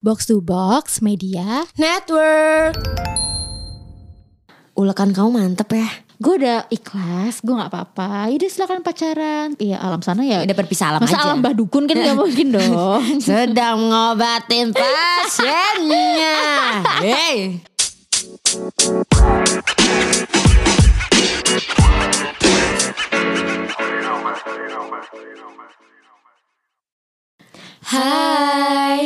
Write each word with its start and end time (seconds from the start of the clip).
Box 0.00 0.24
to 0.32 0.40
Box 0.40 1.04
Media 1.04 1.68
Network. 1.76 2.72
Ulekan 4.72 5.12
kamu 5.12 5.28
mantep 5.36 5.76
ya. 5.76 5.88
Gue 6.16 6.40
udah 6.40 6.64
ikhlas, 6.68 7.40
gue 7.40 7.52
gak 7.52 7.72
apa-apa 7.72 8.28
Yaudah 8.28 8.48
silakan 8.52 8.84
pacaran 8.84 9.56
Iya 9.56 9.80
alam 9.80 10.04
sana 10.04 10.20
ya 10.20 10.44
Udah 10.44 10.52
berpisah 10.52 10.92
alam 10.92 11.00
Masa 11.00 11.16
aja. 11.16 11.32
alam 11.32 11.40
badukun 11.40 11.88
kan 11.88 11.96
gak 11.96 12.12
mungkin 12.12 12.52
dong 12.60 12.76
Sedang 13.24 13.88
ngobatin 13.88 14.68
pasiennya. 14.68 16.36
Hey. 17.00 17.64
Hai. 27.82 28.49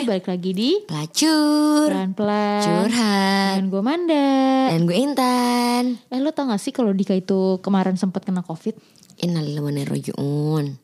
Balik 0.04 0.28
lagi 0.28 0.50
di 0.52 0.70
Pelacur. 0.84 1.88
Pelan-pelan 1.88 2.60
Curhat. 2.60 3.52
Dan 3.56 3.66
gue 3.66 3.80
Manda 3.80 4.28
Dan 4.68 4.84
gue 4.84 4.96
Intan. 4.96 5.84
Eh 6.06 6.18
lo 6.18 6.30
tau 6.30 6.44
gak 6.46 6.58
sih 6.58 6.70
kalau 6.70 6.90
Dika 6.90 7.12
itu 7.12 7.56
kemarin 7.58 7.94
sempat 7.94 8.20
kena 8.22 8.40
covid 8.40 8.76
Innalillahi. 9.16 9.86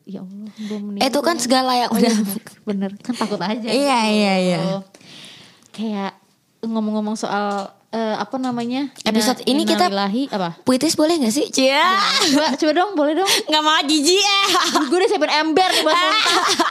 Ya 0.05 0.21
Allah 0.21 0.49
Eh, 0.97 1.07
Itu 1.07 1.19
kan 1.19 1.37
segala 1.37 1.75
yang 1.75 1.91
udah 1.93 2.13
Bener 2.63 2.91
kan 2.97 3.13
takut 3.13 3.37
aja 3.37 3.67
Iya, 3.67 3.99
iya, 4.07 4.33
iya. 4.39 4.59
Oh. 4.71 4.81
Kayak 5.69 6.17
ngomong-ngomong 6.61 7.13
soal 7.13 7.65
eh, 7.89 8.15
Apa 8.15 8.37
namanya 8.37 8.89
Episode 9.01 9.43
Inna- 9.43 9.51
ini 9.51 9.61
kita- 9.63 9.85
innalillahi, 9.85 10.23
Apa 10.29 10.57
puitis 10.61 10.95
boleh 10.95 11.19
gak 11.19 11.31
sih? 11.31 11.45
Cia. 11.47 11.83
coba, 12.25 12.47
coba 12.55 12.71
dong 12.73 12.91
boleh 12.95 13.13
dong 13.13 13.29
Gak 13.45 13.61
mau 13.61 13.77
jijik 13.81 14.17
eh. 14.17 14.47
Gue 14.81 14.97
udah 14.97 15.09
siapin 15.09 15.31
ember 15.31 15.69
nih 15.69 15.83
buat 15.83 15.97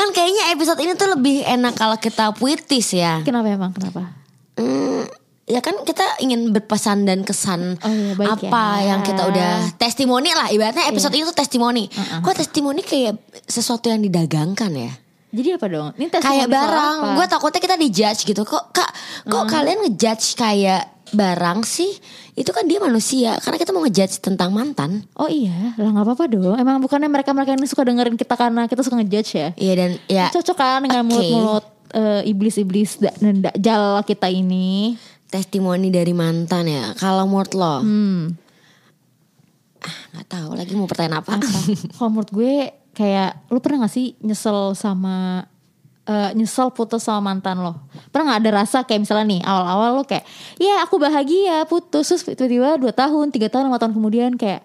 Kan 0.00 0.16
kayaknya 0.16 0.56
episode 0.56 0.80
ini 0.80 0.96
tuh 0.96 1.12
lebih 1.12 1.44
enak 1.44 1.76
kalau 1.76 2.00
kita 2.00 2.32
puitis 2.32 2.96
ya. 2.96 3.20
Kenapa 3.20 3.52
emang 3.52 3.76
kenapa 3.76 4.16
Hmm, 4.56 5.04
ya 5.44 5.60
kan 5.60 5.72
kita 5.84 6.20
ingin 6.20 6.52
berpesan 6.52 7.08
dan 7.08 7.24
kesan 7.24 7.80
Oh 7.80 7.88
iya, 7.88 8.12
baik 8.12 8.44
apa 8.44 8.64
ya. 8.80 8.92
yang 8.92 9.00
kita 9.00 9.24
udah 9.24 9.72
testimoni 9.76 10.32
lah 10.36 10.52
ibaratnya 10.52 10.84
episode 10.88 11.16
ini 11.16 11.24
tuh 11.24 11.36
testimoni. 11.36 11.84
Kok 12.20 12.34
testimoni 12.36 12.80
kayak 12.80 13.44
sesuatu 13.44 13.88
yang 13.88 14.00
didagangkan 14.00 14.72
ya? 14.72 14.92
Jadi 15.30 15.48
apa 15.54 15.66
dong 15.70 15.88
ini 15.96 16.10
kayak 16.10 16.48
barang. 16.50 16.96
Gue 17.14 17.26
takutnya 17.30 17.60
kita 17.62 17.76
dijudge 17.78 18.20
gitu. 18.26 18.42
Kok 18.42 18.64
kak, 18.74 18.90
kok 19.28 19.44
kalian 19.46 19.84
ngejudge 19.86 20.34
kayak 20.34 20.99
barang 21.12 21.66
sih? 21.66 21.90
Itu 22.34 22.50
kan 22.50 22.64
dia 22.66 22.78
manusia. 22.78 23.36
Karena 23.42 23.56
kita 23.58 23.70
mau 23.74 23.82
ngejudge 23.84 24.22
tentang 24.22 24.50
mantan. 24.54 25.04
Oh 25.18 25.28
iya 25.28 25.74
lah 25.76 25.90
gak 25.92 26.06
apa-apa 26.06 26.24
dong 26.30 26.56
Emang 26.56 26.80
bukannya 26.80 27.10
mereka-mereka 27.10 27.54
ini 27.54 27.66
suka 27.68 27.84
dengerin 27.84 28.16
kita 28.16 28.34
Karena 28.38 28.64
kita 28.64 28.80
suka 28.80 28.96
ngejudge 29.00 29.30
ya 29.36 29.48
Iya 29.56 29.72
dan 29.76 29.90
ya 30.08 30.26
Cocok 30.32 30.56
kan 30.56 30.80
dengan 30.84 31.04
Oke. 31.04 31.08
mulut-mulut 31.12 31.64
eh, 31.92 32.22
Iblis-iblis 32.30 33.02
da- 33.02 33.16
dan 33.18 33.44
dakjal 33.44 34.02
kita 34.06 34.30
ini 34.30 34.96
testimoni 35.30 35.94
dari 35.94 36.10
mantan 36.10 36.66
ya. 36.66 36.90
Kalau 36.98 37.22
menurut 37.30 37.52
lo, 37.54 37.74
Hmm 37.86 38.50
nggak 40.10 40.26
tahu 40.28 40.50
lagi 40.58 40.72
mau 40.76 40.90
pertanyaan 40.90 41.22
apa? 41.22 41.38
Kalau 41.96 42.10
menurut 42.12 42.30
gue 42.34 42.54
kayak 42.92 43.48
lu 43.48 43.62
pernah 43.62 43.86
gak 43.86 43.94
sih 43.94 44.18
nyesel 44.20 44.74
sama 44.74 45.46
eh, 46.06 46.30
nyesel 46.36 46.72
putus 46.72 47.04
sama 47.04 47.32
mantan 47.32 47.60
lo? 47.60 47.88
Pernah 48.12 48.36
gak 48.36 48.40
ada 48.46 48.50
rasa 48.64 48.78
kayak 48.84 49.04
misalnya 49.04 49.26
nih 49.28 49.40
awal-awal 49.44 50.00
lo 50.00 50.02
kayak 50.04 50.24
ya 50.56 50.84
aku 50.84 50.96
bahagia 50.96 51.64
putus 51.68 52.08
terus 52.08 52.22
tiba-tiba 52.24 52.80
2 52.80 52.88
tahun, 52.92 53.26
3 53.32 53.52
tahun, 53.52 53.64
5 53.68 53.80
tahun 53.80 53.92
kemudian 53.96 54.30
kayak 54.40 54.62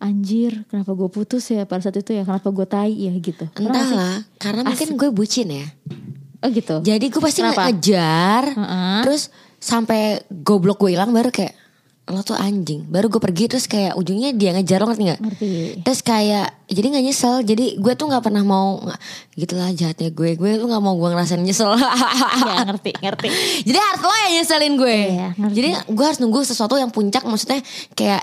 anjir 0.00 0.64
kenapa 0.72 0.96
gue 0.96 1.12
putus 1.12 1.44
ya 1.52 1.68
pada 1.68 1.84
saat 1.84 2.00
itu 2.00 2.16
ya 2.16 2.24
kenapa 2.24 2.48
gue 2.48 2.64
tai 2.64 2.96
ya 2.96 3.12
gitu. 3.20 3.44
Pernah 3.52 3.84
sih? 3.84 3.96
Entahlah, 3.96 4.16
karena 4.40 4.60
mungkin 4.64 4.88
gue 4.96 5.08
bucin 5.12 5.48
ya. 5.52 5.66
Oh 6.40 6.48
gitu. 6.48 6.80
Jadi 6.80 7.06
gue 7.12 7.20
pasti 7.20 7.44
Kenapa? 7.44 7.68
ngejar, 7.68 8.42
Heeh. 8.56 9.00
terus 9.04 9.28
sampai 9.60 10.24
goblok 10.32 10.80
gue 10.80 10.96
hilang 10.96 11.12
baru 11.12 11.28
kayak 11.28 11.52
lo 12.10 12.20
tuh 12.20 12.34
anjing. 12.34 12.84
Baru 12.84 13.08
gue 13.08 13.18
pergi 13.18 13.46
terus 13.46 13.64
kayak 13.64 13.94
ujungnya 13.94 14.30
dia 14.30 14.50
ngejar 14.50 14.78
lo 14.78 14.86
ngerti 14.86 15.04
nggak? 15.04 15.20
Ngerti. 15.20 15.50
Terus 15.80 16.00
kayak 16.00 16.46
jadi 16.66 16.86
nggak 16.88 17.04
nyesel. 17.04 17.34
Jadi 17.40 17.66
gue 17.76 17.92
tuh 17.94 18.06
nggak 18.06 18.22
pernah 18.22 18.42
mau 18.42 18.78
nggak- 18.80 19.00
gitulah 19.36 19.70
jahatnya 19.70 20.08
gue. 20.08 20.30
Gue 20.34 20.50
tuh 20.56 20.66
nggak 20.66 20.80
mau 20.80 20.94
gue 20.94 21.08
ngerasain 21.08 21.38
nyesel. 21.38 21.70
Iya 22.40 22.66
ngerti, 22.66 22.92
ngerti. 22.94 23.28
jadi 23.62 23.78
harus 23.78 24.00
lo 24.00 24.14
yang 24.18 24.32
nyeselin 24.34 24.74
gue. 24.74 24.96
Iya, 25.08 25.28
ngerti. 25.34 25.54
jadi 25.54 25.68
gue 25.86 26.04
harus 26.04 26.18
nunggu 26.18 26.40
sesuatu 26.42 26.74
yang 26.74 26.88
puncak. 26.88 27.22
Maksudnya 27.22 27.60
kayak 27.92 28.22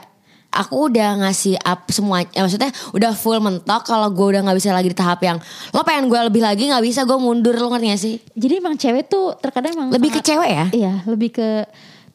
aku 0.50 0.88
udah 0.88 1.22
ngasih 1.22 1.60
up 1.60 1.86
semua. 1.88 2.24
Ya, 2.26 2.42
maksudnya 2.42 2.68
udah 2.92 3.12
full 3.14 3.38
mentok. 3.38 3.84
Kalau 3.84 4.10
gue 4.10 4.28
udah 4.32 4.42
nggak 4.42 4.58
bisa 4.58 4.72
lagi 4.72 4.88
di 4.88 4.96
tahap 4.96 5.20
yang 5.22 5.38
lo 5.70 5.82
pengen 5.82 6.08
gue 6.08 6.20
lebih 6.24 6.40
lagi 6.40 6.66
nggak 6.66 6.82
bisa. 6.82 7.04
Gue 7.04 7.16
mundur 7.16 7.54
lo 7.54 7.70
ngerti 7.70 7.86
gak 7.88 8.02
sih? 8.02 8.16
Jadi 8.34 8.54
emang 8.58 8.76
cewek 8.76 9.06
tuh 9.06 9.36
terkadang 9.36 9.76
emang 9.76 9.88
Lebih 9.90 10.10
ke 10.10 10.20
sangat- 10.20 10.28
cewek 10.30 10.50
ya? 10.50 10.66
Iya, 10.72 10.94
lebih 11.06 11.30
ke 11.32 11.50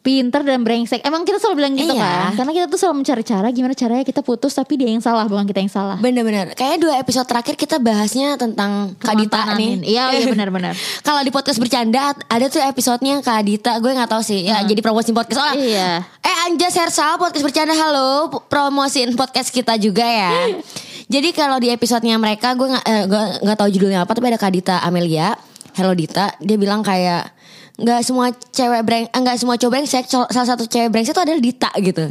pinter 0.03 0.43
dan 0.43 0.61
brengsek. 0.61 0.99
Emang 0.99 1.23
kita 1.23 1.39
selalu 1.39 1.55
bilang 1.57 1.73
gitu 1.73 1.95
Iya. 1.95 2.03
kan? 2.03 2.31
Karena 2.35 2.51
kita 2.51 2.65
tuh 2.67 2.75
selalu 2.75 2.95
mencari 2.99 3.23
cara 3.23 3.47
gimana 3.49 3.71
caranya 3.71 4.03
kita 4.03 4.19
putus 4.19 4.51
tapi 4.51 4.75
dia 4.75 4.91
yang 4.91 4.99
salah 4.99 5.23
bukan 5.23 5.47
kita 5.47 5.63
yang 5.63 5.71
salah. 5.71 5.95
Bener-bener. 5.95 6.51
Kayaknya 6.53 6.77
dua 6.77 6.93
episode 6.99 7.23
terakhir 7.23 7.55
kita 7.55 7.79
bahasnya 7.79 8.35
tentang 8.35 8.91
Kak 8.99 9.15
Dita 9.15 9.55
nih. 9.55 9.79
Iya, 9.81 10.03
iya 10.13 10.27
benar-benar. 10.27 10.75
Kalau 11.07 11.23
di 11.23 11.31
podcast 11.31 11.55
bercanda 11.55 12.11
ada 12.19 12.45
tuh 12.45 12.59
episodenya 12.59 13.23
Kak 13.23 13.41
Dita. 13.41 13.79
Gue 13.79 13.95
nggak 13.95 14.11
tahu 14.11 14.21
sih. 14.21 14.43
Ya 14.43 14.59
jadi 14.61 14.83
promosiin 14.83 15.15
podcast. 15.15 15.39
Oh, 15.39 15.55
Iya. 15.55 16.03
Eh 16.19 16.35
Anjas 16.45 16.75
Hersal 16.75 17.15
podcast 17.15 17.41
bercanda 17.41 17.71
halo. 17.71 18.27
Promosiin 18.51 19.15
podcast 19.15 19.49
kita 19.49 19.79
juga 19.79 20.03
ya. 20.03 20.51
jadi 21.13 21.31
kalau 21.31 21.63
di 21.63 21.71
episodenya 21.71 22.19
mereka 22.19 22.51
gue 22.53 22.67
nggak 22.67 22.83
eh, 22.83 23.03
gue 23.07 23.23
nggak 23.39 23.55
tahu 23.55 23.69
judulnya 23.71 24.03
apa 24.03 24.11
tapi 24.11 24.27
ada 24.27 24.37
Kak 24.37 24.51
Dita 24.51 24.75
Amelia. 24.83 25.31
Hello 25.73 25.95
Dita. 25.95 26.35
Dia 26.37 26.59
bilang 26.59 26.83
kayak 26.83 27.31
nggak 27.73 28.01
semua 28.05 28.29
cewek 28.31 28.81
breng 28.85 29.05
eh, 29.09 29.19
nggak 29.19 29.37
semua 29.41 29.55
cowok 29.57 29.71
brengsek. 29.73 30.05
Salah 30.09 30.47
satu 30.47 30.69
cewek 30.69 30.89
brengsek 30.93 31.13
itu 31.15 31.23
adalah 31.23 31.41
Dita 31.41 31.71
gitu. 31.81 32.05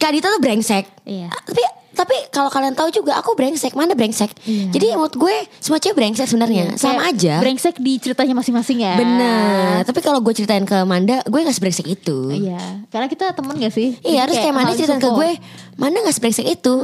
Kak 0.00 0.10
Dita 0.10 0.26
tuh 0.32 0.40
brengsek. 0.42 0.84
Iya. 1.04 1.28
Tapi 1.30 1.62
tapi 1.92 2.16
kalau 2.32 2.48
kalian 2.48 2.72
tahu 2.72 2.88
juga 2.88 3.20
aku 3.20 3.36
brengsek, 3.36 3.76
mana 3.76 3.92
brengsek. 3.92 4.32
Iya. 4.48 4.72
Jadi 4.72 4.86
menurut 4.96 5.14
gue 5.16 5.36
semua 5.60 5.78
cewek 5.78 5.96
brengsek 5.96 6.26
sebenarnya, 6.26 6.76
sama 6.80 7.04
Kayak 7.04 7.12
aja. 7.12 7.34
Brengsek 7.44 7.74
di 7.78 7.92
ceritanya 8.00 8.34
masing-masing 8.40 8.78
ya. 8.80 8.94
Bener. 8.96 9.84
Tapi 9.84 10.00
kalau 10.00 10.18
gue 10.24 10.32
ceritain 10.32 10.64
ke 10.64 10.78
Manda, 10.88 11.20
gue 11.22 11.38
gak 11.44 11.56
sebrengsek 11.56 11.86
itu. 11.86 12.32
Iya. 12.32 12.84
Karena 12.88 13.06
kita 13.06 13.36
temen 13.36 13.54
gak 13.60 13.72
sih? 13.72 14.00
Iya, 14.00 14.24
harus 14.24 14.36
kayak 14.40 14.54
Manda 14.56 14.72
hal 14.72 14.78
ceritain 14.80 15.02
ke 15.02 15.10
gue, 15.12 15.30
Manda 15.76 15.98
gak 16.04 16.16
sebrengsek 16.16 16.46
itu. 16.48 16.74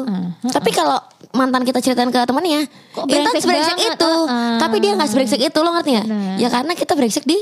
Tapi 0.48 0.70
kalau 0.76 1.00
mantan 1.32 1.64
kita 1.64 1.80
ceritain 1.80 2.08
ke 2.12 2.18
Kok 2.18 3.04
Intan 3.08 3.32
brengsek 3.32 3.42
sebrengsek 3.44 3.76
banget, 3.76 3.96
itu. 3.96 4.12
uh-uh. 4.12 4.56
Tapi 4.60 4.76
dia 4.80 4.92
gak 4.96 5.10
sebrengsek 5.10 5.40
itu, 5.40 5.58
lo 5.64 5.70
ngerti. 5.72 5.92
Ya 6.40 6.48
karena 6.52 6.72
kita 6.76 6.92
brengsek 6.92 7.24
di 7.24 7.38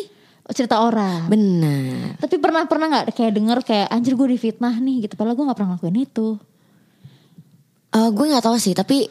cerita 0.55 0.78
orang. 0.78 1.26
bener. 1.26 2.15
Tapi 2.22 2.38
pernah 2.38 2.62
pernah 2.71 2.87
nggak 2.87 3.19
kayak 3.19 3.32
denger 3.34 3.59
kayak 3.66 3.91
anjir 3.91 4.15
gue 4.15 4.31
difitnah 4.31 4.78
nih 4.78 5.10
gitu. 5.10 5.19
Padahal 5.19 5.34
gue 5.34 5.43
nggak 5.43 5.59
pernah 5.59 5.71
ngelakuin 5.75 5.99
itu. 6.06 6.28
Eh, 7.96 8.08
gue 8.12 8.24
nggak 8.28 8.44
tahu 8.44 8.56
sih, 8.60 8.76
tapi 8.76 9.08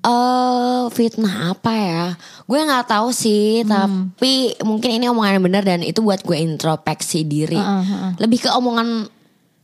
eh 0.00 0.84
fitnah 0.88 1.52
apa 1.52 1.72
ya? 1.74 2.04
Gue 2.46 2.62
nggak 2.62 2.86
tahu 2.86 3.10
sih, 3.10 3.66
Hmm. 3.66 4.14
tapi 4.14 4.54
mungkin 4.62 4.90
ini 4.94 5.06
omongan 5.06 5.36
yang 5.36 5.44
benar 5.44 5.62
dan 5.62 5.80
itu 5.82 6.00
buat 6.00 6.22
gue 6.22 6.38
introspeksi 6.38 7.26
diri. 7.26 7.58
Heeh, 7.58 7.82
heeh. 7.84 8.10
Lebih 8.16 8.46
ke 8.46 8.50
omongan 8.50 9.10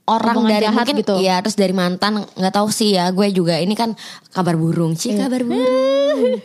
orang 0.07 0.37
Omongan 0.39 0.51
dari 0.53 0.65
jahat 0.67 0.87
mungkin 0.87 0.97
gitu. 1.03 1.15
ya 1.19 1.43
terus 1.43 1.59
dari 1.59 1.75
mantan 1.75 2.23
nggak 2.23 2.55
tahu 2.55 2.69
sih 2.69 2.95
ya. 2.95 3.11
Gue 3.11 3.31
juga 3.31 3.59
ini 3.59 3.75
kan 3.75 3.95
kabar 4.31 4.55
burung 4.55 4.95
sih, 4.95 5.15
Iya. 5.15 5.27
kabar 5.27 5.43
burung. 5.43 6.35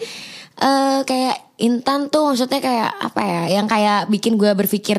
Eh 0.61 1.01
kayak 1.09 1.57
Intan 1.57 2.13
tuh 2.13 2.29
maksudnya 2.29 2.61
kayak 2.61 2.93
apa 2.95 3.21
ya? 3.21 3.43
Yang 3.57 3.67
kayak 3.69 3.99
bikin 4.09 4.37
gue 4.37 4.53
berpikir 4.53 4.97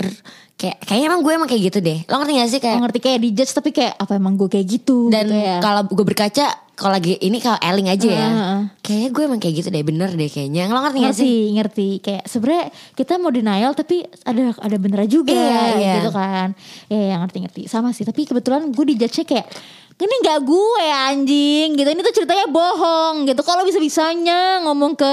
kayak 0.62 0.78
kayaknya 0.81 1.06
emang 1.09 1.21
gue 1.21 1.33
emang 1.33 1.49
kayak 1.50 1.62
gitu 1.67 1.78
deh. 1.81 1.99
Lo 2.06 2.15
ngerti 2.17 2.33
gak 2.33 2.49
sih 2.49 2.61
kayak 2.61 2.77
Oh, 2.77 2.83
ngerti 2.83 2.99
kayak 3.00 3.19
dijudge 3.21 3.50
tapi 3.50 3.71
kayak 3.71 3.95
apa 3.97 4.12
emang 4.15 4.34
gue 4.34 4.47
kayak 4.47 4.67
gitu? 4.69 5.11
dan 5.11 5.27
gitu 5.27 5.34
ya. 5.34 5.59
kalau 5.59 5.83
gue 5.84 6.06
berkaca 6.06 6.47
kalau 6.73 6.95
lagi 6.95 7.15
ini 7.17 7.37
kalau 7.37 7.59
Eling 7.59 7.84
aja 7.87 8.09
ya 8.09 8.27
Heeh. 8.27 8.61
kayaknya 8.81 9.09
gue 9.09 9.23
emang 9.25 9.39
kayak 9.39 9.55
gitu 9.59 9.69
deh. 9.69 9.83
Bener 9.83 10.11
deh 10.11 10.27
kayaknya. 10.27 10.62
Lo 10.67 10.78
ngerti 10.81 10.99
gak 11.00 11.12
sih? 11.12 11.27
ngerti. 11.50 11.53
Ngerti 11.53 11.89
kayak 12.00 12.23
sebenarnya 12.25 12.65
kita 12.95 13.12
mau 13.17 13.29
denial 13.29 13.73
tapi 13.73 13.97
ada 14.23 14.43
ada 14.56 14.76
bener 14.76 15.03
juga 15.05 15.35
Iya, 15.35 15.62
iya. 15.76 15.93
gitu 15.99 16.11
kan. 16.11 16.49
Ya 16.87 17.19
ngerti 17.19 17.38
ngerti. 17.41 17.61
Sama 17.67 17.91
sih 17.91 18.03
tapi 18.03 18.23
kebetulan 18.23 18.70
gue 18.70 18.85
di 18.87 18.97
judge 18.97 19.23
kayak 19.25 19.50
ini 19.94 20.14
nggak 20.19 20.41
gue 20.43 20.85
anjing 21.06 21.69
gitu. 21.75 21.88
Ini 21.88 22.00
tuh 22.00 22.14
ceritanya 22.17 22.47
bohong 22.47 23.23
gitu. 23.25 23.38
Kalau 23.41 23.62
bisa 23.62 23.79
bisanya 23.79 24.62
ngomong 24.62 24.94
ke 24.94 25.12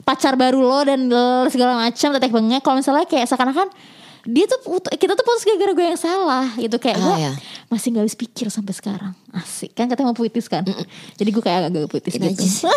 pacar 0.00 0.32
baru 0.34 0.60
lo 0.60 0.80
dan 0.82 1.08
segala 1.46 1.76
macam 1.78 2.08
tetek 2.10 2.28
bengek. 2.30 2.60
Kalau 2.60 2.76
misalnya 2.76 3.04
kayak 3.04 3.24
seakan-akan 3.26 3.68
dia 4.22 4.44
tuh 4.44 4.60
kita 4.90 5.12
tuh 5.12 5.22
putus 5.22 5.42
gara-gara 5.42 5.72
gue 5.72 5.86
yang 5.86 5.96
salah 5.96 6.46
gitu. 6.54 6.76
Kayak 6.76 6.96
Ah, 6.96 7.02
gue 7.02 7.16
iya. 7.18 7.32
masih 7.66 7.88
nggak 7.90 8.04
habis 8.04 8.14
pikir 8.14 8.46
sampai 8.46 8.72
sekarang. 8.72 9.12
Asik. 9.30 9.72
Kan 9.72 9.86
katanya 9.86 10.10
mau 10.10 10.16
puitis 10.16 10.44
kan? 10.44 10.66
Jadi 11.14 11.28
gue 11.28 11.40
kayak 11.40 11.68
agak 11.68 11.86
puitis 11.86 12.12
Ini 12.12 12.30
gitu. 12.30 12.42
sih. 12.42 12.68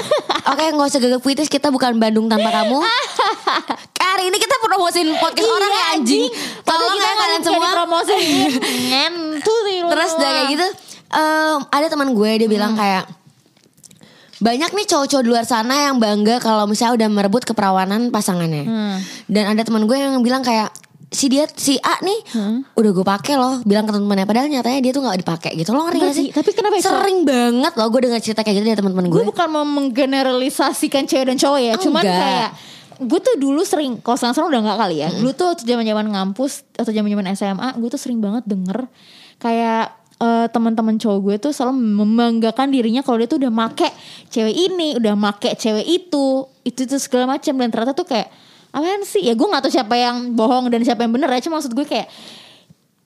Oke 0.45 0.63
nggak 0.65 0.87
usah 0.87 0.99
gagap 0.99 1.19
puitis 1.19 1.47
kita 1.47 1.67
bukan 1.67 1.95
Bandung 1.95 2.25
tanpa 2.25 2.53
kamu. 2.53 2.79
Hari 4.03 4.29
ini 4.29 4.37
kita 4.37 4.55
promosiin 4.59 5.09
podcast 5.15 5.49
orang 5.49 5.71
ya 5.71 5.83
anjing. 5.91 6.23
Tolong 6.61 6.95
ya 6.95 7.11
kalian 7.13 7.41
semua. 7.41 7.69
promosi. 7.73 8.15
Ngentu 8.87 9.53
sih 9.65 9.77
lu 9.79 9.89
Terus 9.89 10.11
udah 10.13 10.29
kayak 10.29 10.47
gitu. 10.49 10.67
Em, 11.09 11.59
Ada 11.67 11.87
teman 11.89 12.09
gue 12.11 12.31
dia 12.37 12.47
bilang 12.47 12.73
kayak 12.73 13.09
banyak 14.37 14.69
nih 14.69 14.85
cowok-cowok 14.85 15.23
di 15.23 15.29
luar 15.29 15.45
sana 15.45 15.87
yang 15.87 15.97
bangga 15.97 16.35
kalau 16.37 16.67
misalnya 16.67 16.99
udah 16.99 17.09
merebut 17.09 17.43
keperawanan 17.43 18.11
pasangannya. 18.11 18.63
Hmm. 18.63 18.97
Dan 19.25 19.43
ada 19.49 19.63
teman 19.63 19.83
gue 19.83 19.95
yang 19.95 20.19
bilang 20.19 20.43
kayak 20.43 20.67
si 21.13 21.29
dia 21.29 21.45
si 21.47 21.77
A 21.77 22.01
nih 22.01 22.19
Hmm. 22.33 22.65
udah 22.73 22.91
gue 22.91 23.05
pakai 23.05 23.37
loh 23.37 23.61
bilang 23.61 23.85
ke 23.85 23.93
teman-temannya 23.93 24.25
padahal 24.25 24.49
nyatanya 24.49 24.79
dia 24.81 24.91
tuh 24.91 25.05
nggak 25.05 25.19
dipakai 25.21 25.51
gitu 25.53 25.69
lo 25.69 25.85
ngerti 25.85 25.99
gak 26.01 26.15
sih? 26.17 26.27
tapi 26.33 26.49
kenapa 26.51 26.75
ya, 26.75 26.83
sering 26.89 27.19
banget 27.21 27.73
loh 27.77 27.87
gue 27.87 28.01
dengar 28.01 28.19
cerita 28.19 28.41
kayak 28.41 28.55
gitu 28.57 28.65
dari 28.65 28.79
teman-teman 28.81 29.05
gue 29.07 29.21
gue. 29.21 29.29
bukan 29.29 29.47
mau 29.47 29.61
menggeneralisasikan 29.63 31.05
cewek 31.05 31.25
dan 31.29 31.37
cowok 31.37 31.59
ya, 31.61 31.73
cuman 31.77 32.01
Enggak. 32.01 32.17
kayak 32.17 32.49
gue 32.93 33.19
tuh 33.19 33.35
dulu 33.35 33.61
sering, 33.61 33.99
kalau 33.99 34.15
sekarang 34.15 34.33
sekarang 34.33 34.49
udah 34.53 34.61
nggak 34.63 34.79
kali 34.79 34.95
ya. 35.01 35.09
Dulu 35.11 35.31
tuh 35.33 35.49
zaman-zaman 35.59 36.05
ngampus 36.13 36.61
atau 36.73 36.91
zaman-zaman 36.93 37.25
SMA, 37.33 37.67
gue 37.75 37.89
tuh 37.89 37.99
sering 37.99 38.17
banget 38.17 38.45
denger 38.45 38.85
kayak 39.37 39.91
eh, 40.17 40.47
teman-teman 40.47 40.95
cowok 40.95 41.19
gue 41.19 41.35
tuh 41.41 41.51
selalu 41.51 41.73
membanggakan 41.99 42.69
dirinya 42.69 43.01
kalau 43.01 43.19
dia 43.19 43.27
tuh 43.27 43.41
udah 43.41 43.51
make 43.51 43.89
cewek 44.29 44.55
ini, 44.55 44.95
udah 44.95 45.13
make 45.13 45.51
cewek 45.57 45.83
itu, 45.83 46.25
itu 46.63 46.81
tuh 46.85 46.97
segala 46.97 47.35
macam 47.35 47.53
dan 47.53 47.69
ternyata 47.69 47.93
tuh 47.93 48.07
kayak 48.07 48.29
apaan 48.73 49.05
sih? 49.05 49.21
Ya 49.21 49.37
gue 49.37 49.47
nggak 49.47 49.69
tahu 49.69 49.73
siapa 49.73 49.93
yang 49.93 50.33
bohong 50.33 50.67
dan 50.73 50.81
siapa 50.81 51.05
yang 51.05 51.13
bener 51.13 51.29
ya. 51.29 51.39
Cuma 51.45 51.61
maksud 51.61 51.71
gue 51.77 51.85
kayak 51.85 52.09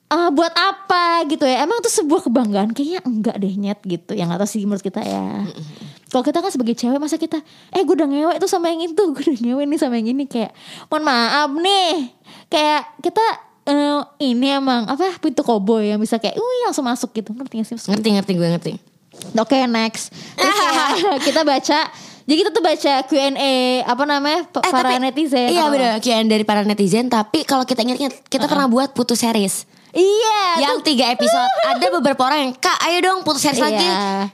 ah 0.08 0.32
buat 0.32 0.50
apa? 0.56 1.28
gitu 1.28 1.44
ya. 1.44 1.62
Emang 1.62 1.84
itu 1.84 1.92
sebuah 1.92 2.24
kebanggaan? 2.24 2.72
Kayaknya 2.72 3.00
enggak 3.04 3.36
deh 3.36 3.54
nyet 3.54 3.80
gitu. 3.84 4.12
Yang 4.16 4.26
nggak 4.32 4.40
tahu 4.40 4.50
sih 4.50 4.62
menurut 4.64 4.84
kita 4.84 5.00
ya. 5.04 5.44
Kalau 6.08 6.24
kita 6.24 6.40
kan 6.40 6.48
sebagai 6.48 6.72
cewek 6.72 6.96
masa 6.96 7.20
kita 7.20 7.44
eh 7.68 7.84
gue 7.84 7.94
udah 7.94 8.08
ngewe 8.08 8.34
tuh 8.40 8.48
sama 8.48 8.72
yang 8.72 8.88
itu 8.88 9.02
gue 9.12 9.22
udah 9.28 9.38
ngewe 9.44 9.62
nih 9.68 9.78
sama 9.78 9.94
yang 10.00 10.08
ini. 10.16 10.24
Kayak 10.24 10.56
mohon 10.88 11.04
maaf 11.04 11.52
nih. 11.52 12.16
Kayak 12.48 12.82
kita 13.04 13.24
eh, 13.68 14.00
ini 14.32 14.56
emang 14.56 14.88
apa 14.88 15.20
pintu 15.20 15.44
koboi 15.44 15.92
yang 15.92 16.00
bisa 16.00 16.16
kayak 16.16 16.40
wih 16.40 16.60
langsung 16.64 16.88
masuk 16.88 17.12
gitu. 17.12 17.36
Ngerti 17.36 17.54
gak 17.60 17.66
sih? 17.68 17.76
Ngerti 17.92 18.08
ngerti 18.16 18.32
gue 18.32 18.48
ngerti. 18.56 18.72
Oke 19.36 19.58
next. 19.68 20.14
Terus 20.38 20.56
kita 21.26 21.44
baca 21.44 22.07
Jadi 22.28 22.36
kita 22.38 22.50
tuh 22.52 22.60
baca 22.60 22.92
Q&A 23.08 23.54
Apa 23.82 24.04
namanya 24.04 24.44
Eh, 24.44 24.68
Para 24.68 24.92
tapi- 24.92 25.00
netizen 25.00 25.48
Iya 25.48 25.72
bener 25.72 25.96
Kian 25.98 26.28
dari 26.28 26.44
para 26.44 26.60
netizen. 26.60 27.08
Tapi 27.08 27.40
kalau 27.42 27.64
kita 27.64 27.80
ingat-ingat 27.80 28.28
Kita 28.28 28.44
pernah 28.44 28.68
buat 28.68 28.92
putus 28.92 29.24
series 29.24 29.64
Iya 29.90 30.40
Yang 30.60 30.76
tiga 30.84 31.04
episode. 31.10 31.52
Ada 31.72 31.86
beberapa 31.90 32.20
orang 32.22 32.38
yang 32.40 32.52
Kak 32.54 32.76
ayo 32.84 32.98
dong 33.00 33.18
putus 33.22 33.40
series 33.40 33.56
Iya. 33.56 33.64
lagi 33.64 33.88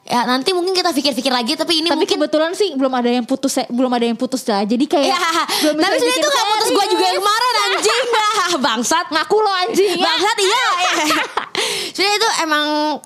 Ya 0.05 0.21
nanti 0.25 0.51
mungkin 0.51 0.73
kita 0.73 0.91
pikir-pikir 0.91 1.31
lagi 1.31 1.55
Tapi 1.55 1.79
ini 1.79 1.89
Tapi 1.89 1.99
mungkin 2.01 2.17
kebetulan 2.17 2.51
sih 2.53 2.75
belum 2.75 2.91
ada 2.91 3.07
yang 3.09 3.23
putus 3.23 3.55
belum 3.71 3.91
ada 3.91 4.05
yang 4.05 4.19
putus 4.19 4.43
dah. 4.43 4.63
Jadi 4.63 4.85
kayak 4.85 5.07
Ya, 5.07 5.19
belum 5.63 5.77
tapi 5.79 5.95
sebenarnya 5.97 6.19
itu 6.19 6.29
gak 6.29 6.47
putus 6.49 6.69
gue 6.71 6.85
juga 6.91 7.05
yang 7.05 7.19
kemarin 7.19 7.55
anjing. 7.65 8.05
Bangsat. 8.67 9.07
Ngaku 9.11 9.37
lo 9.39 9.53
anjing. 9.53 9.95
Ya. 9.95 10.07
Bangsat 10.07 10.39
iya. 10.49 10.67
Sebenarnya 11.95 12.17
itu 12.19 12.29
emang 12.43 12.65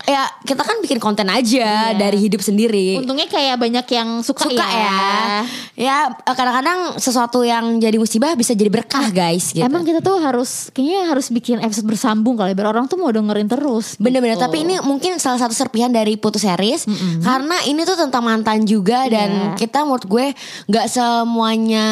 Ya 0.08 0.22
kita 0.42 0.62
kan 0.64 0.76
bikin 0.80 0.98
konten 0.98 1.28
aja 1.28 1.92
Iya. 1.92 1.98
Dari 1.98 2.18
hidup 2.18 2.40
sendiri. 2.40 2.96
Untungnya 2.96 3.28
kayak 3.28 3.60
banyak 3.60 3.86
yang 3.90 4.08
suka, 4.22 4.48
Suka 4.48 4.64
ya. 4.64 5.44
Ya 5.76 5.96
kadang-kadang 6.24 6.96
Sesuatu 6.96 7.44
yang 7.44 7.76
jadi 7.76 8.00
musibah 8.00 8.32
Bisa 8.32 8.56
jadi 8.56 8.72
berkah 8.72 9.10
guys 9.10 9.52
gitu. 9.52 9.60
Emang 9.60 9.84
kita 9.84 10.00
tuh 10.00 10.16
harus 10.16 10.72
kayaknya 10.72 11.12
harus 11.12 11.28
bikin 11.28 11.60
episode 11.60 11.84
bersambung 11.84 12.37
kali 12.38 12.54
biar 12.54 12.68
orang 12.68 12.86
tuh 12.86 12.94
mau 12.94 13.10
dengerin 13.10 13.44
terus. 13.44 13.98
Bener-bener 13.98 14.34
gitu. 14.34 14.44
Tapi 14.44 14.62
ini 14.62 14.78
mungkin 14.80 15.18
salah 15.18 15.36
satu 15.36 15.50
serpihan 15.50 15.90
dari 15.90 16.14
putus 16.14 16.40
series 16.40 16.86
Karena 17.18 17.58
ini 17.64 17.82
tuh 17.82 17.98
tentang 17.98 18.22
mantan 18.22 18.62
juga 18.62 19.04
Dan 19.04 19.28
Iya. 19.28 19.48
kita 19.58 19.82
menurut 19.82 20.04
gue 20.04 20.26
Gak 20.66 20.86
semuanya 20.88 21.86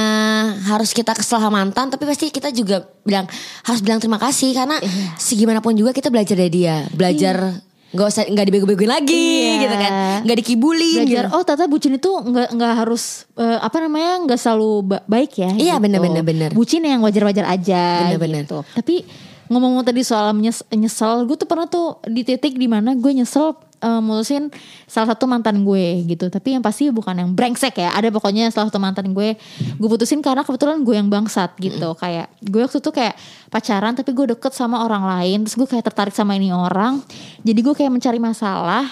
harus 0.64 0.90
kita 0.90 1.12
kesel 1.12 1.36
sama 1.36 1.58
mantan 1.58 1.88
Tapi 1.88 2.04
pasti 2.04 2.28
kita 2.28 2.48
juga 2.50 2.86
bilang 3.00 3.26
Harus 3.62 3.80
bilang 3.80 3.98
terima 3.98 4.16
kasih 4.16 4.52
Karena 4.52 4.78
Iya. 4.78 5.16
segimanapun 5.16 5.72
juga 5.72 5.90
kita 5.90 6.06
belajar 6.06 6.34
dari 6.34 6.52
dia 6.52 6.86
Belajar 6.90 7.66
nggak 7.86 8.02
usah 8.04 8.24
nggak 8.26 8.46
dibego-begoin 8.46 8.92
lagi 8.92 9.14
Iya. 9.48 9.62
gitu 9.62 9.76
kan 9.78 9.92
nggak 10.20 10.36
dikibulin 10.36 11.06
belajar 11.06 11.24
gitu. 11.24 11.32
oh 11.32 11.42
ternyata 11.42 11.64
bucin 11.66 11.92
itu 11.94 12.10
nggak 12.10 12.48
nggak 12.52 12.72
harus 12.76 13.24
eh, 13.32 13.56
apa 13.56 13.76
namanya 13.78 14.26
nggak 14.26 14.36
selalu 14.36 14.70
ba- 14.84 15.04
baik 15.06 15.32
ya 15.32 15.48
Iya, 15.48 15.74
gitu. 15.78 15.84
bener, 15.86 16.00
bener, 16.02 16.22
bener. 16.22 16.50
bucin 16.52 16.82
yang 16.82 17.00
wajar-wajar 17.00 17.46
aja 17.46 17.84
Bener, 18.04 18.20
bener. 18.20 18.42
gitu 18.44 18.58
tapi 18.68 19.06
ngomong-ngomong 19.46 19.86
tadi 19.86 20.02
soal 20.02 20.34
menyes- 20.34 20.66
nyesel 20.74 21.26
gue 21.26 21.36
tuh 21.38 21.48
pernah 21.48 21.66
tuh 21.70 22.02
di 22.06 22.26
titik 22.26 22.58
di 22.58 22.66
mana 22.66 22.98
gue 22.98 23.12
nyesel 23.14 23.54
eh, 23.78 24.00
mutusin 24.02 24.50
salah 24.90 25.14
satu 25.14 25.28
mantan 25.30 25.62
gue 25.62 26.02
gitu. 26.08 26.26
Tapi 26.26 26.58
yang 26.58 26.62
pasti 26.64 26.90
bukan 26.90 27.14
yang 27.14 27.30
brengsek 27.32 27.78
ya 27.78 27.94
ada 27.94 28.10
pokoknya 28.10 28.50
salah 28.50 28.72
satu 28.72 28.82
mantan 28.82 29.14
gue 29.14 29.38
gue 29.78 29.88
putusin 29.88 30.18
karena 30.24 30.42
kebetulan 30.42 30.82
gue 30.82 30.94
yang 30.98 31.06
bangsat 31.06 31.54
gitu. 31.62 31.94
Kayak 31.94 32.32
gue 32.42 32.60
waktu 32.64 32.78
itu 32.82 32.90
kayak 32.90 33.14
pacaran 33.52 33.94
tapi 33.94 34.10
gue 34.10 34.34
deket 34.34 34.52
sama 34.56 34.82
orang 34.82 35.06
lain 35.06 35.46
terus 35.46 35.54
gue 35.54 35.68
kayak 35.68 35.84
tertarik 35.92 36.14
sama 36.14 36.34
ini 36.34 36.50
orang. 36.50 36.98
Jadi 37.46 37.60
gue 37.62 37.74
kayak 37.76 37.92
mencari 37.92 38.18
masalah 38.18 38.82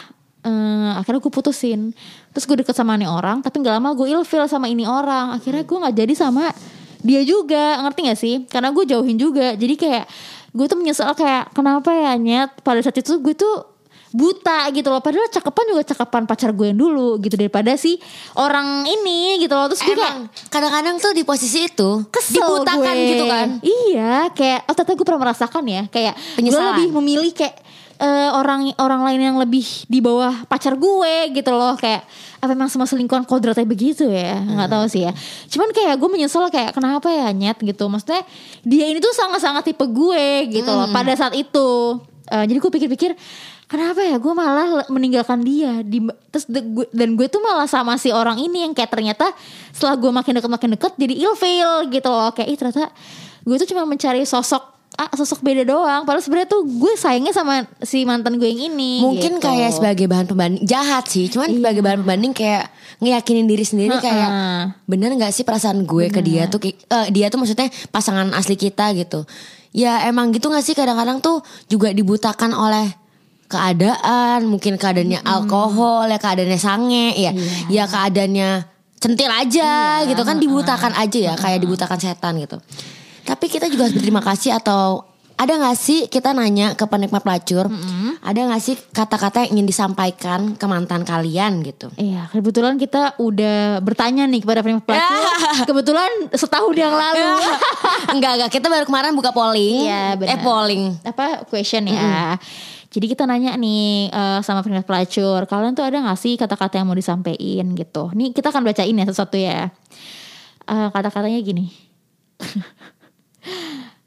eh, 0.46 0.90
akhirnya 1.00 1.18
gue 1.18 1.32
putusin. 1.32 1.90
Terus 2.30 2.44
gue 2.46 2.56
deket 2.62 2.76
sama 2.78 2.94
ini 2.94 3.10
orang 3.10 3.42
tapi 3.42 3.58
nggak 3.58 3.74
lama 3.80 3.90
gue 3.98 4.06
ilfil 4.06 4.46
sama 4.46 4.70
ini 4.70 4.86
orang. 4.86 5.34
Akhirnya 5.34 5.66
gue 5.66 5.78
nggak 5.82 5.94
jadi 5.98 6.14
sama 6.14 6.54
dia 7.04 7.20
juga 7.20 7.84
ngerti 7.84 8.00
gak 8.08 8.18
sih? 8.18 8.34
Karena 8.48 8.72
gue 8.72 8.84
jauhin 8.88 9.20
juga. 9.20 9.52
Jadi 9.52 9.76
kayak 9.76 10.08
gue 10.54 10.66
tuh 10.70 10.78
menyesal 10.78 11.10
kayak 11.18 11.50
kenapa 11.50 11.90
ya 11.90 12.14
nyet? 12.14 12.50
Pada 12.62 12.78
saat 12.78 12.94
itu 12.94 13.18
gue 13.18 13.34
tuh 13.34 13.74
buta 14.14 14.70
gitu 14.70 14.86
loh. 14.94 15.02
Padahal 15.02 15.26
cakepan 15.26 15.64
juga 15.74 15.82
cakepan 15.90 16.22
pacar 16.30 16.54
gue 16.54 16.70
yang 16.70 16.78
dulu 16.78 17.18
gitu 17.18 17.34
daripada 17.34 17.74
si 17.74 17.98
orang 18.38 18.86
ini 18.86 19.42
gitu 19.42 19.50
loh. 19.50 19.66
Terus 19.74 19.82
gue 19.82 19.98
kayak 19.98 20.30
kadang-kadang 20.54 21.02
tuh 21.02 21.10
di 21.10 21.26
posisi 21.26 21.66
itu 21.66 22.06
kesel 22.14 22.38
dibutakan 22.62 22.94
gue. 22.94 23.10
gitu 23.10 23.24
kan? 23.26 23.48
Iya 23.60 24.14
kayak 24.30 24.60
oh 24.70 24.74
ternyata 24.78 24.94
gue 24.94 25.06
pernah 25.10 25.22
merasakan 25.26 25.64
ya. 25.66 25.82
Kayak 25.90 26.14
gue 26.14 26.38
Penyesalan. 26.38 26.66
lebih 26.78 26.88
memilih 26.94 27.32
kayak 27.34 27.54
eh, 27.96 28.30
orang 28.32 28.74
orang 28.76 29.00
lain 29.06 29.20
yang 29.20 29.36
lebih 29.38 29.64
di 29.86 29.98
bawah 29.98 30.44
pacar 30.44 30.74
gue 30.74 31.14
gitu 31.32 31.50
loh. 31.50 31.74
Kayak 31.74 32.02
apa 32.40 32.52
memang 32.52 32.68
semua 32.68 32.84
selingkuhan 32.84 33.24
kodratnya 33.24 33.64
begitu 33.64 34.04
ya? 34.06 34.36
Nggak 34.40 34.70
tahu 34.70 34.84
sih 34.88 35.02
ya. 35.06 35.12
Cuman 35.48 35.70
kayak 35.70 35.94
gue 35.96 36.08
menyesal 36.10 36.46
kayak 36.48 36.74
kenapa 36.74 37.08
ya 37.08 37.30
nyet 37.30 37.58
gitu. 37.58 37.86
Maksudnya 37.86 38.22
dia 38.62 38.84
ini 38.88 38.98
tuh 38.98 39.12
sangat-sangat 39.12 39.64
tipe 39.64 39.84
gue 39.84 40.26
gitu 40.52 40.70
loh 40.70 40.88
pada 40.90 41.12
saat 41.14 41.32
itu. 41.32 41.98
Eh, 42.24 42.44
jadi 42.48 42.58
gue 42.58 42.70
pikir-pikir 42.72 43.10
kenapa 43.64 44.00
ya 44.04 44.16
gue 44.16 44.32
malah 44.32 44.84
meninggalkan 44.88 45.40
dia? 45.40 45.80
Di 45.80 46.00
terus 46.28 46.44
de- 46.44 46.64
gue- 46.64 46.90
dan 46.92 47.16
gue 47.16 47.26
tuh 47.28 47.40
malah 47.40 47.68
sama 47.68 47.96
si 47.96 48.12
orang 48.12 48.36
ini 48.36 48.64
yang 48.64 48.72
kayak 48.72 48.92
ternyata 48.92 49.28
setelah 49.72 49.96
gue 49.96 50.10
makin 50.10 50.32
deket 50.36 50.50
makin 50.50 50.70
deket 50.76 50.92
jadi 50.96 51.14
ilfeel 51.30 51.88
gitu 51.88 52.08
loh. 52.10 52.32
Kayak 52.32 52.48
ih 52.48 52.58
ternyata 52.60 52.86
gue 53.44 53.56
tuh 53.60 53.68
cuma 53.70 53.84
mencari 53.84 54.24
sosok 54.24 54.73
ah 54.94 55.10
sosok 55.10 55.42
beda 55.42 55.62
doang. 55.64 56.02
Padahal 56.02 56.22
sebenarnya 56.22 56.48
tuh 56.48 56.62
gue 56.62 56.92
sayangnya 56.94 57.30
sama 57.30 57.66
si 57.80 58.02
mantan 58.02 58.38
gue 58.38 58.46
yang 58.46 58.70
ini 58.70 59.02
Mungkin 59.02 59.38
gitu. 59.38 59.44
kayak 59.44 59.74
sebagai 59.74 60.06
bahan 60.06 60.24
pembanding 60.24 60.62
jahat 60.62 61.04
sih, 61.06 61.26
cuman 61.26 61.50
sebagai 61.50 61.82
bahan 61.82 62.00
pembanding 62.00 62.30
kayak 62.30 62.70
ngeyakinin 62.98 63.44
diri 63.44 63.62
sendiri 63.62 63.98
kayak 63.98 64.30
Heeh. 64.30 64.60
bener 64.86 65.10
nggak 65.12 65.30
sih 65.30 65.42
perasaan 65.42 65.82
gue 65.82 66.06
ke 66.08 66.20
dia 66.20 66.46
tuh 66.46 66.58
kayak- 66.58 66.78
eh, 66.86 67.06
dia 67.10 67.26
tuh 67.26 67.38
maksudnya 67.38 67.66
pasangan 67.90 68.30
asli 68.32 68.54
kita 68.54 68.94
gitu. 68.94 69.26
Ya 69.74 70.06
emang 70.06 70.30
gitu 70.30 70.46
nggak 70.46 70.62
sih? 70.62 70.72
Kadang-kadang 70.72 71.18
tuh 71.18 71.42
juga 71.66 71.90
dibutakan 71.90 72.54
oleh 72.54 72.94
keadaan, 73.44 74.46
mungkin 74.46 74.74
keadaannya 74.74 75.20
alkohol, 75.22 76.06
ya 76.06 76.18
keadaannya 76.18 76.56
sange, 76.56 77.14
ya, 77.14 77.30
ya 77.68 77.84
keadaannya 77.84 78.66
centil 78.96 79.28
aja 79.28 80.00
gitu 80.06 80.22
kan 80.22 80.40
dibutakan 80.40 80.96
aja 80.96 81.18
ya 81.20 81.34
kayak 81.36 81.60
dibutakan 81.60 81.98
setan 81.98 82.40
gitu. 82.40 82.56
Tapi 83.24 83.46
kita 83.48 83.72
juga 83.72 83.88
harus 83.88 83.96
berterima 83.96 84.20
kasih 84.20 84.56
atau 84.56 85.14
ada 85.34 85.50
gak 85.58 85.74
sih 85.74 86.06
kita 86.06 86.30
nanya 86.30 86.78
ke 86.78 86.86
penikmat 86.86 87.26
pelacur, 87.26 87.66
ada 88.22 88.40
gak 88.54 88.62
sih 88.62 88.78
kata-kata 88.78 89.42
yang 89.42 89.58
ingin 89.58 89.66
disampaikan 89.66 90.54
ke 90.54 90.66
mantan 90.70 91.02
kalian 91.02 91.58
gitu? 91.66 91.90
Iya, 91.98 92.30
kebetulan 92.30 92.78
kita 92.78 93.18
udah 93.18 93.82
bertanya 93.82 94.30
nih 94.30 94.46
kepada 94.46 94.62
penerima 94.62 94.86
pelacur. 94.86 95.26
kebetulan 95.74 96.10
setahun 96.30 96.74
yang 96.78 96.94
lalu. 96.94 97.34
enggak 98.14 98.32
enggak, 98.38 98.50
kita 98.54 98.66
baru 98.70 98.86
kemarin 98.86 99.10
buka 99.18 99.34
polling. 99.34 99.90
Iya, 99.90 100.14
benar. 100.14 100.30
Eh 100.30 100.38
polling. 100.38 100.84
apa 101.02 101.26
question 101.50 101.90
ya. 101.90 102.38
Jadi 102.94 103.10
kita 103.10 103.26
nanya 103.26 103.58
nih 103.58 104.14
eh, 104.14 104.38
sama 104.46 104.62
penerima 104.62 104.86
pelacur, 104.86 105.50
kalian 105.50 105.74
tuh 105.74 105.82
ada 105.82 105.98
gak 105.98 106.18
sih 106.18 106.38
kata-kata 106.38 106.78
yang 106.78 106.86
mau 106.86 106.94
disampaikan 106.94 107.74
gitu? 107.74 108.14
Nih 108.14 108.30
kita 108.30 108.54
akan 108.54 108.62
bacain 108.62 108.94
ya 108.94 109.04
satu-satu 109.10 109.34
ya. 109.34 109.66
Eh, 110.70 110.88
kata-katanya 110.94 111.42
gini. 111.42 111.74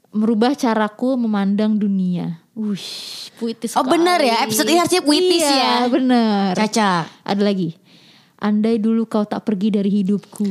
Merubah 0.08 0.56
caraku 0.56 1.14
memandang 1.14 1.76
dunia. 1.76 2.40
Wush, 2.52 3.28
puitis 3.36 3.76
Oh, 3.76 3.84
bener 3.84 4.18
ya, 4.18 4.42
episode 4.42 4.66
ini 4.66 4.80
harusnya 4.80 4.98
puitis 4.98 5.44
Iya, 5.44 5.54
ya. 5.54 5.74
bener. 5.86 6.50
Caca. 6.56 7.06
Ada 7.22 7.38
lagi. 7.38 7.76
Andai 8.36 8.78
dulu 8.78 9.04
kau 9.04 9.22
tak 9.22 9.44
pergi 9.44 9.68
dari 9.70 9.90
hidupku. 9.92 10.46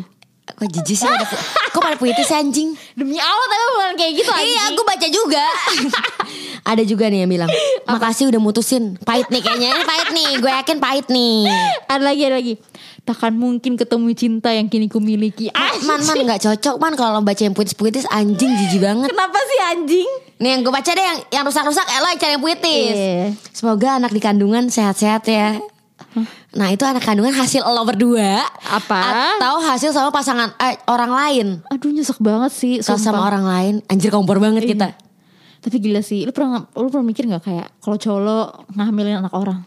Kok 0.48 0.64
jijik 0.64 0.96
sih 0.96 1.04
ada 1.04 1.28
Kok 1.74 1.82
pada 1.84 1.98
puitis 1.98 2.32
anjing? 2.32 2.72
Demi 2.96 3.18
Allah 3.18 3.46
tapi 3.46 3.66
bukan 3.70 3.94
kayak 3.98 4.14
gitu 4.16 4.30
Iya, 4.30 4.40
anjing. 4.40 4.60
aku 4.72 4.82
baca 4.82 5.08
juga. 5.10 5.44
ada 6.72 6.84
juga 6.84 7.06
nih 7.08 7.20
yang 7.22 7.32
bilang, 7.32 7.52
"Makasih 7.84 8.28
udah 8.28 8.40
mutusin." 8.40 8.96
Pahit 9.02 9.28
nih 9.28 9.42
kayaknya. 9.42 9.74
Ini 9.74 9.84
pahit 9.84 10.10
nih, 10.12 10.30
gue 10.38 10.52
yakin 10.54 10.78
pahit 10.78 11.08
nih. 11.08 11.44
Ada 11.86 12.04
lagi, 12.06 12.22
ada 12.24 12.36
lagi. 12.38 12.54
Takkan 13.08 13.32
mungkin 13.32 13.80
ketemu 13.80 14.12
cinta 14.12 14.52
yang 14.52 14.68
kini 14.68 14.86
ku 14.86 15.00
miliki. 15.00 15.48
Ah, 15.50 15.72
Man, 15.80 16.04
man 16.04 16.16
nggak 16.20 16.44
cocok 16.44 16.76
man 16.76 16.92
kalau 16.94 17.24
baca 17.24 17.40
yang 17.40 17.56
puitis-puitis 17.56 18.04
anjing 18.10 18.52
jijik 18.52 18.84
banget. 18.84 19.08
kenapa 19.08 19.40
sih 19.40 19.60
anjing? 19.66 20.10
Nih 20.38 20.50
yang 20.52 20.62
gue 20.62 20.70
baca 20.70 20.92
deh 20.92 21.00
yang 21.02 21.20
yang 21.32 21.44
rusak-rusak 21.44 21.88
Ella 21.88 22.12
cari 22.14 22.36
yang 22.36 22.44
puitis. 22.44 22.94
Iya. 22.94 23.32
Semoga 23.50 23.96
anak 23.96 24.12
di 24.12 24.20
kandungan 24.20 24.68
sehat-sehat 24.68 25.24
ya. 25.26 25.56
Nah 26.52 26.68
itu 26.68 26.82
anak 26.82 27.02
kandungan 27.02 27.30
hasil 27.32 27.62
lo 27.62 27.82
berdua 27.84 28.42
Apa? 28.64 29.34
Atau 29.38 29.62
hasil 29.62 29.90
sama 29.90 30.10
pasangan 30.10 30.50
eh, 30.58 30.78
orang 30.88 31.10
lain 31.10 31.48
Aduh 31.68 31.90
nyesek 31.90 32.18
banget 32.18 32.50
sih 32.50 32.74
Kalau 32.82 32.98
sama 32.98 33.22
orang 33.22 33.46
lain 33.46 33.74
Anjir 33.86 34.10
kompor 34.10 34.38
banget 34.38 34.66
Iya. 34.66 34.72
kita 34.74 34.88
Tapi 35.60 35.76
gila 35.78 36.02
sih 36.02 36.22
Lu 36.22 36.34
pernah 36.34 36.66
lu 36.70 36.90
pernah 36.90 37.06
mikir 37.06 37.26
gak 37.28 37.44
kayak 37.44 37.68
Kalau 37.78 37.98
cowok 37.98 38.20
lo 38.20 38.40
ngehamilin 38.74 39.22
anak 39.22 39.34
orang 39.34 39.62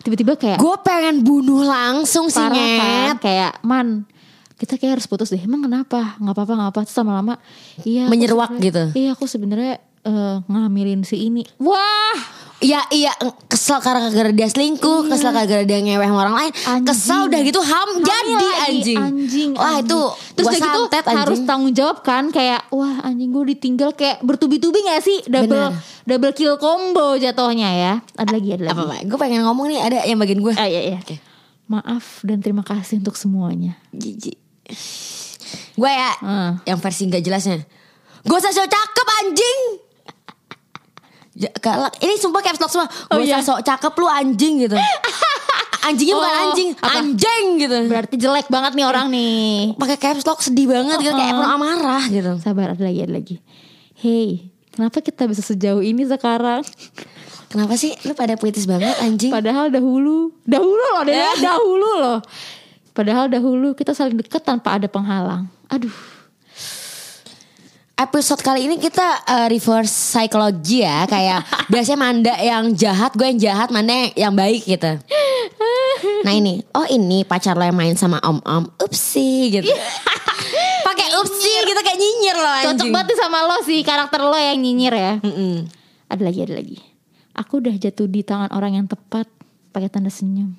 Tiba-tiba 0.00 0.32
kayak 0.36 0.56
Gue 0.56 0.76
pengen 0.80 1.20
bunuh 1.20 1.60
langsung 1.64 2.32
sih 2.32 2.40
kan? 2.40 3.16
Kayak 3.20 3.60
man 3.60 4.08
kita 4.56 4.76
kayak 4.76 5.00
harus 5.00 5.06
putus 5.08 5.32
deh. 5.32 5.40
Emang 5.40 5.64
kenapa? 5.64 6.16
Nggak 6.20 6.34
apa-apa 6.36 6.52
nggak 6.56 6.70
apa 6.72 6.80
terus 6.84 6.96
lama-lama 7.00 7.34
iya 7.84 8.04
Menyeruak 8.08 8.52
gitu. 8.60 8.92
iya 8.92 9.16
aku 9.16 9.24
sebenarnya 9.24 9.80
eh, 10.04 10.36
ngehamilin 10.44 11.04
si 11.04 11.28
ini. 11.28 11.44
Wah 11.56 12.16
Iya 12.60 12.84
iya 12.90 13.08
kesel 13.46 13.80
karena 13.80 14.04
gara 14.06 14.28
dia 14.28 14.44
selingkuh 14.44 15.08
Kesel 15.08 15.32
gara 15.32 15.64
dia 15.64 15.78
ngeweh 15.78 16.04
sama 16.04 16.20
orang 16.20 16.36
lain 16.36 16.52
Iya. 16.52 16.68
Anjing. 16.70 16.86
Kesel 16.86 17.20
udah 17.24 17.40
gitu 17.40 17.60
ham 17.62 17.88
Hamil 17.90 18.04
jadi 18.04 18.32
lagi, 18.36 18.50
anjing 18.62 18.98
anjing 19.00 19.50
Wah 19.54 19.64
anjing. 19.74 19.84
itu 19.86 20.00
terus 20.30 20.44
gua 20.44 20.50
udah 20.50 20.60
gitu 20.60 20.68
santet, 20.82 21.00
anjing. 21.02 21.18
harus 21.18 21.38
tanggung 21.42 21.72
jawab 21.72 21.96
kan 22.00 22.24
kayak 22.28 22.60
wah 22.68 23.00
anjing 23.02 23.28
gue 23.30 23.44
ditinggal 23.50 23.90
kayak 23.92 24.20
bertubi-tubi 24.20 24.76
gak 24.82 25.00
sih 25.00 25.24
double 25.24 25.72
Bener. 25.72 26.04
double 26.04 26.32
kill 26.32 26.54
combo 26.56 27.16
jatuhnya 27.16 27.70
ya 27.70 27.92
ada 28.14 28.28
lagi 28.30 28.48
ada 28.52 28.62
lagi 28.66 28.76
Apa 28.76 28.96
Gue 29.04 29.18
pengen 29.18 29.40
ngomong 29.42 29.66
nih 29.66 29.80
ada 29.80 29.98
yang 30.02 30.16
bagian 30.16 30.38
gue 30.38 30.52
Ah, 30.52 30.64
iya, 30.64 30.80
iya. 30.86 30.98
Oke. 30.98 31.16
maaf 31.66 32.20
dan 32.20 32.38
terima 32.38 32.60
kasih 32.60 32.98
untuk 32.98 33.14
semuanya 33.14 33.80
Jijik 33.90 34.36
Gue 35.72 35.88
ya 35.88 36.12
Hmm. 36.18 36.60
Yang 36.62 36.78
versi 36.78 37.02
gak 37.06 37.22
jelasnya 37.22 37.64
Gue 38.20 38.36
usah 38.36 38.52
sok 38.52 38.68
cakep 38.68 39.06
anjing 39.18 39.60
galak. 41.56 41.92
Ini 41.96 42.14
sumpah 42.16 42.40
caps 42.40 42.58
lock 42.58 42.70
semua 42.70 42.88
Oh, 43.08 43.18
iya. 43.18 43.40
sok 43.40 43.60
cakep 43.60 43.92
lu 43.94 44.06
anjing 44.06 44.54
gitu 44.60 44.76
Anjingnya 45.80 46.12
bukan 46.12 46.28
Oh, 46.30 46.42
anjing 46.44 46.68
apa? 46.76 46.92
Anjing 46.94 47.44
gitu 47.56 47.76
berarti 47.88 48.14
jelek 48.14 48.46
banget 48.46 48.72
nih 48.74 48.84
orang 48.84 49.06
nih 49.08 49.72
pakai 49.74 49.96
caps 49.96 50.22
lock 50.22 50.40
sedih 50.40 50.68
banget 50.68 51.00
gitu 51.00 51.10
kayak 51.10 51.32
Uh-uh. 51.32 51.40
penuh 51.40 51.50
amarah 51.50 52.04
gitu 52.06 52.32
sabar 52.38 52.76
ada 52.76 52.82
lagi 52.82 53.00
ada 53.00 53.14
lagi 53.14 53.36
hey 53.96 54.44
kenapa 54.70 55.00
kita 55.00 55.24
bisa 55.24 55.40
sejauh 55.40 55.80
ini 55.80 56.04
sekarang 56.04 56.60
Kenapa 57.48 57.74
sih 57.74 57.90
lu 58.06 58.14
pada 58.14 58.38
puitis 58.38 58.62
banget 58.62 58.94
anjing 59.00 59.26
Padahal 59.26 59.66
dahulu, 59.68 60.30
dahulu 60.46 60.78
loh, 60.94 61.02
deh, 61.02 61.18
dahulu 61.42 61.90
loh. 61.98 62.18
Padahal 62.94 63.26
dahulu 63.26 63.74
kita 63.74 63.90
saling 63.90 64.14
dekat 64.14 64.38
tanpa 64.40 64.78
ada 64.78 64.86
penghalang. 64.86 65.50
Aduh, 65.66 65.90
episode 68.00 68.40
kali 68.40 68.64
ini 68.64 68.80
kita 68.80 69.28
uh, 69.28 69.46
reverse 69.52 69.92
psychology 69.92 70.80
ya 70.80 71.04
kayak 71.04 71.44
biasanya 71.72 71.98
Manda 72.00 72.34
yang 72.40 72.72
jahat 72.72 73.12
gue 73.12 73.28
yang 73.28 73.40
jahat 73.40 73.68
Manda 73.68 73.92
yang, 74.16 74.32
baik 74.32 74.64
gitu 74.64 74.96
nah 76.24 76.32
ini 76.32 76.64
oh 76.72 76.88
ini 76.88 77.28
pacar 77.28 77.60
lo 77.60 77.64
yang 77.64 77.76
main 77.76 77.92
sama 77.96 78.16
om 78.24 78.40
om 78.40 78.64
upsi 78.80 79.52
gitu 79.52 79.68
pakai 80.88 81.08
upsi 81.20 81.52
gitu 81.68 81.80
kayak 81.84 81.98
nyinyir 82.00 82.36
loh 82.40 82.54
anjing 82.56 82.68
cocok 82.72 82.88
banget 82.88 83.16
sama 83.20 83.38
lo 83.44 83.56
sih 83.68 83.80
karakter 83.84 84.20
lo 84.24 84.38
yang 84.38 84.58
nyinyir 84.58 84.94
ya. 84.96 85.14
Mm-mm. 85.20 85.68
Ada 86.10 86.22
lagi, 86.26 86.38
ada 86.42 86.54
lagi. 86.58 86.78
Aku 87.38 87.62
udah 87.62 87.74
jatuh 87.78 88.10
di 88.10 88.26
tangan 88.26 88.50
orang 88.50 88.82
yang 88.82 88.86
tepat, 88.90 89.30
pakai 89.70 89.86
tanda 89.86 90.10
senyum. 90.10 90.58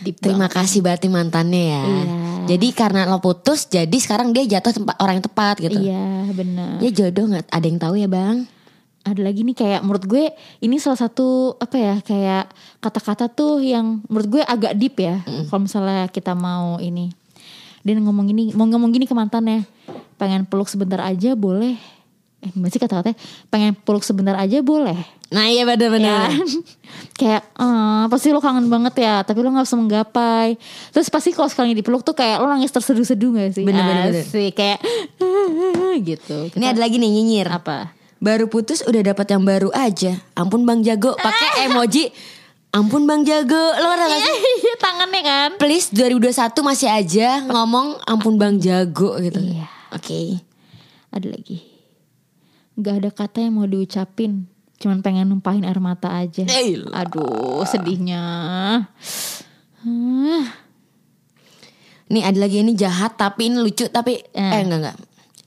Deep 0.00 0.16
terima 0.18 0.46
banget. 0.46 0.56
kasih 0.58 0.80
berarti 0.80 1.06
mantannya 1.06 1.64
ya 1.68 1.82
Iya. 1.82 2.04
jadi 2.48 2.66
karena 2.72 3.00
lo 3.04 3.18
putus 3.18 3.64
jadi 3.64 3.92
sekarang 3.92 4.30
dia 4.30 4.48
jatuh 4.48 4.72
tempat 4.74 4.96
orang 4.98 5.18
yang 5.18 5.26
tepat 5.26 5.54
gitu 5.58 5.78
Iya, 5.78 6.06
benar. 6.30 6.78
ya 6.78 6.90
jodoh 6.90 7.24
nggak 7.28 7.46
ada 7.46 7.66
yang 7.66 7.78
tahu 7.78 7.94
ya 7.96 8.06
bang 8.06 8.44
Ada 9.00 9.24
lagi 9.24 9.40
nih 9.40 9.56
kayak 9.56 9.80
menurut 9.80 10.04
gue 10.04 10.24
ini 10.60 10.76
salah 10.76 10.98
satu 10.98 11.56
apa 11.56 11.74
ya 11.74 11.94
kayak 11.98 12.52
kata-kata 12.76 13.26
tuh 13.26 13.56
yang 13.58 14.04
menurut 14.04 14.28
gue 14.28 14.42
agak 14.44 14.76
deep 14.76 15.00
ya. 15.00 15.24
Kalau 15.48 15.64
misalnya 15.64 16.04
kita 16.06 16.36
mau 16.36 16.76
ini 16.76 17.08
dia 17.80 17.96
ngomong 17.96 18.26
gini, 18.26 18.52
mau 18.52 18.68
ngomong 18.68 18.92
gini 18.92 19.08
ke 19.08 19.16
mantannya, 19.16 19.64
pengen 20.14 20.44
peluk 20.44 20.68
sebentar 20.68 21.00
aja 21.00 21.32
boleh. 21.32 21.80
Eh 22.38 22.48
gimana 22.48 22.70
sih 22.70 22.78
kata-katanya? 22.78 23.18
Pengen 23.48 23.74
peluk 23.74 24.02
sebentar 24.02 24.34
aja 24.34 24.60
boleh. 24.60 24.98
nah 25.28 25.44
iya 25.44 25.68
benar-benar 25.68 26.32
Ya. 26.32 26.40
kayak 27.20 27.42
eh, 27.52 28.04
pasti 28.08 28.32
lo 28.32 28.40
kangen 28.40 28.72
banget 28.72 29.04
ya 29.04 29.20
tapi 29.20 29.44
lo 29.44 29.52
gak 29.52 29.68
bisa 29.68 29.76
menggapai 29.76 30.56
terus 30.88 31.12
pasti 31.12 31.36
kalau 31.36 31.52
sekali 31.52 31.76
dipeluk 31.76 32.00
tuh 32.00 32.16
kayak 32.16 32.40
lo 32.40 32.48
nangis 32.48 32.72
terseduh-seduh 32.72 33.36
gak 33.36 33.52
sih 33.52 33.60
Bener, 33.60 33.84
bener, 33.84 34.04
bener. 34.08 34.24
Asik, 34.24 34.56
kayak 34.56 34.80
gitu 36.08 36.48
ini 36.56 36.64
ada 36.64 36.80
lagi 36.80 36.96
nih 36.96 37.12
nyinyir 37.12 37.44
apa 37.44 37.92
Baru 38.16 38.48
putus 38.48 38.82
udah 38.82 39.14
dapat 39.14 39.30
yang 39.30 39.46
baru 39.46 39.70
aja. 39.70 40.18
Ampun 40.34 40.66
Bang 40.66 40.82
Jago, 40.82 41.14
pakai 41.14 41.70
emoji. 41.70 42.10
Ampun 42.74 43.06
Bang 43.06 43.22
Jago, 43.22 43.54
lo 43.78 43.86
ngerti 43.86 44.10
gak 44.10 44.20
sih? 44.24 44.36
Iya 44.64 44.74
tangannya 44.74 45.20
kan 45.22 45.50
Please 45.54 45.86
2021 45.94 46.34
masih 46.66 46.88
aja 46.90 47.28
ngomong 47.46 47.94
ampun 48.02 48.34
Bang 48.34 48.58
Jago 48.58 49.22
gitu. 49.22 49.38
Iya. 49.38 49.70
Oke. 49.94 50.42
Ada 51.14 51.30
lagi 51.30 51.62
Gak 52.78 52.94
ada 52.96 53.10
kata 53.10 53.42
yang 53.42 53.58
mau 53.58 53.66
diucapin 53.66 54.46
Cuman 54.78 55.02
pengen 55.02 55.26
numpahin 55.26 55.66
air 55.66 55.82
mata 55.82 56.06
aja 56.08 56.46
Elah. 56.46 57.02
Aduh 57.02 57.66
sedihnya 57.66 58.22
Hah, 59.78 60.44
Nih 62.08 62.22
ada 62.24 62.38
lagi 62.38 62.62
ini 62.62 62.72
jahat 62.72 63.14
tapi 63.14 63.52
ini 63.52 63.60
lucu 63.60 63.84
tapi 63.86 64.16
Eh. 64.32 64.40
eh 64.40 64.60
enggak 64.64 64.78
enggak. 64.80 64.96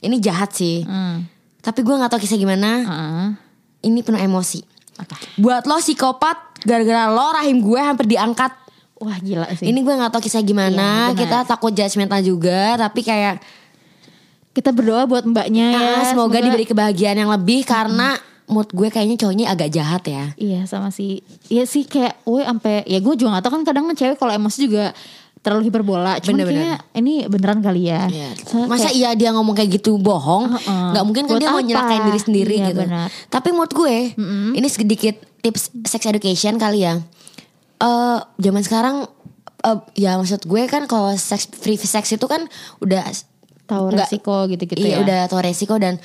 Ini 0.02 0.16
jahat 0.18 0.50
sih. 0.54 0.82
hmm. 0.82 1.26
Tapi 1.62 1.80
gue 1.80 1.94
nggak 1.94 2.10
tahu 2.10 2.20
kisah 2.22 2.38
gimana. 2.38 2.70
Ah, 2.82 3.28
Ini 3.82 4.02
penuh 4.02 4.18
emosi. 4.18 4.62
Apa? 4.98 5.14
Buat 5.38 5.66
lo 5.66 5.78
psikopat 5.78 6.62
gara-gara 6.62 7.06
lo 7.06 7.34
rahim 7.34 7.62
gue 7.62 7.78
hampir 7.78 8.06
diangkat. 8.08 8.50
Wah 8.98 9.18
gila 9.18 9.50
sih 9.52 9.66
Ini 9.66 9.78
gue 9.78 9.94
nggak 9.94 10.10
tahu 10.10 10.22
kisah 10.22 10.42
gimana. 10.42 11.10
Iya. 11.10 11.18
Kita 11.18 11.38
takut 11.44 11.74
judgmental 11.74 12.22
juga 12.22 12.78
tapi 12.78 13.02
kayak 13.02 13.42
Kita 14.52 14.68
berdoa 14.68 15.04
buat 15.04 15.24
mbaknya 15.24 15.66
ya 15.70 15.80
ah, 15.96 16.04
semoga, 16.06 16.36
diberi 16.38 16.64
kebahagiaan 16.64 17.16
yang 17.16 17.30
lebih 17.30 17.64
karena 17.64 18.20
mood 18.44 18.68
gue 18.68 18.86
kayaknya 18.86 19.16
cowoknya 19.16 19.46
agak 19.48 19.68
jahat 19.70 20.02
ya. 20.04 20.24
Iya 20.36 20.60
sama 20.64 20.88
si 20.88 21.24
Iya 21.46 21.64
sih 21.64 21.82
kayak 21.82 22.20
Woi 22.22 22.42
sampai 22.42 22.84
Ya 22.84 22.98
gue 22.98 23.14
juga 23.14 23.32
gak 23.32 23.42
tau 23.42 23.52
kan 23.54 23.62
kadang 23.62 23.88
kan 23.88 23.94
cewek 23.94 24.16
kalau 24.16 24.28
emosi 24.30 24.58
juga 24.62 24.92
Terlalu 25.40 25.66
hiperbola 25.66 26.20
Cuman 26.20 26.36
Bener-bener. 26.38 26.60
kayaknya 26.60 26.76
Ini 26.92 27.14
beneran 27.26 27.58
kali 27.60 27.82
ya 27.86 28.02
Iya. 28.06 28.28
Soalnya 28.38 28.68
Masa 28.68 28.82
kayak- 28.84 28.94
iya 28.94 29.10
dia 29.14 29.30
ngomong 29.30 29.54
kayak 29.54 29.70
gitu 29.72 29.96
bohong? 29.96 30.52
Heeh. 30.52 30.84
Nggak 30.92 31.04
mungkin 31.04 31.22
kan 31.24 31.32
Buat 31.32 31.40
dia 31.40 31.48
mau 31.48 31.56
apa? 31.56 31.66
nyelakain 31.66 32.02
diri 32.04 32.20
sendiri 32.20 32.54
Iya, 32.54 32.66
gitu. 32.68 32.80
benar. 32.84 33.08
Tapi 33.26 33.48
menurut 33.50 33.72
gue, 33.72 33.96
ini 34.52 34.68
sedikit 34.68 35.14
tips 35.40 35.62
sex 35.82 36.02
education 36.04 36.54
kali 36.56 36.84
ya. 36.84 37.00
Eh 37.78 38.18
zaman 38.38 38.60
sekarang, 38.60 38.96
eh, 39.62 39.78
ya 39.96 40.14
maksud 40.14 40.44
gue 40.44 40.62
kan 40.66 40.84
kalau 40.84 41.10
sex 41.12 41.48
free 41.48 41.74
sex 41.76 42.12
itu 42.12 42.26
kan 42.26 42.46
udah 42.78 43.02
Tahu 43.66 43.84
resiko 43.94 44.46
gitu-gitu 44.50 44.82
iya 44.82 44.98
ya 44.98 45.04
udah 45.04 45.20
tahu 45.30 45.40
resiko 45.40 45.78
dan 45.78 45.96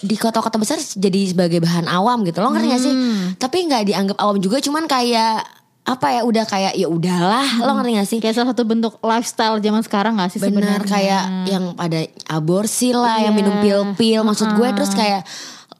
di 0.00 0.16
kota-kota 0.18 0.56
besar 0.58 0.80
jadi 0.80 1.20
sebagai 1.30 1.60
bahan 1.62 1.86
awam 1.86 2.24
gitu. 2.26 2.40
Lo 2.42 2.50
ngerti 2.50 2.66
gak 2.72 2.82
sih? 2.82 2.94
Hmm. 2.94 3.24
Tapi 3.38 3.68
nggak 3.68 3.82
dianggap 3.92 4.16
awam 4.18 4.40
juga, 4.42 4.58
cuman 4.58 4.88
kayak 4.90 5.44
apa 5.84 6.06
ya? 6.18 6.20
Udah 6.24 6.44
kayak 6.48 6.72
ya 6.74 6.88
udahlah. 6.88 7.46
Lo 7.62 7.76
ngerti 7.78 7.90
gak 8.00 8.08
sih? 8.08 8.18
Kayak 8.18 8.34
salah 8.40 8.48
satu 8.56 8.64
bentuk 8.64 8.98
lifestyle 9.04 9.60
zaman 9.60 9.82
sekarang 9.84 10.16
gak 10.18 10.32
sih 10.34 10.40
Benar 10.40 10.50
sebenarnya 10.50 10.88
kayak 10.88 11.24
yang 11.46 11.64
pada 11.76 12.00
aborsi 12.26 12.90
lah, 12.90 13.20
yang 13.22 13.36
Iya. 13.36 13.40
minum 13.44 13.54
pil-pil. 13.60 14.20
Maksud 14.24 14.56
gue 14.56 14.68
terus 14.72 14.92
kayak 14.96 15.22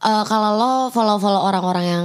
eh, 0.05 0.25
kalau 0.29 0.51
lo 0.61 0.73
follow-follow 0.93 1.43
orang-orang 1.49 1.85
yang 1.89 2.05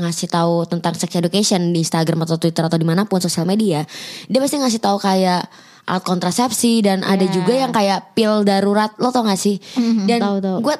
ngasih 0.00 0.32
tahu 0.32 0.64
tentang 0.64 0.96
sex 0.96 1.12
education 1.12 1.76
di 1.76 1.84
Instagram 1.84 2.24
atau 2.24 2.40
Twitter 2.40 2.64
atau 2.64 2.80
di 2.80 2.88
mana 2.88 3.04
pun 3.04 3.20
sosial 3.20 3.44
media, 3.44 3.84
dia 4.26 4.40
pasti 4.40 4.56
ngasih 4.56 4.80
tahu 4.80 4.96
kayak 4.96 5.44
alat 5.88 6.04
kontrasepsi 6.04 6.80
dan 6.80 7.00
ada 7.00 7.20
Iya. 7.20 7.32
juga 7.32 7.52
yang 7.54 7.72
kayak 7.72 8.12
pil 8.12 8.42
darurat. 8.42 8.92
Lo 8.96 9.08
tau 9.08 9.22
gak 9.22 9.36
sih? 9.36 9.56
Mhm, 9.74 10.04
Dan 10.04 10.20
gue 10.60 10.76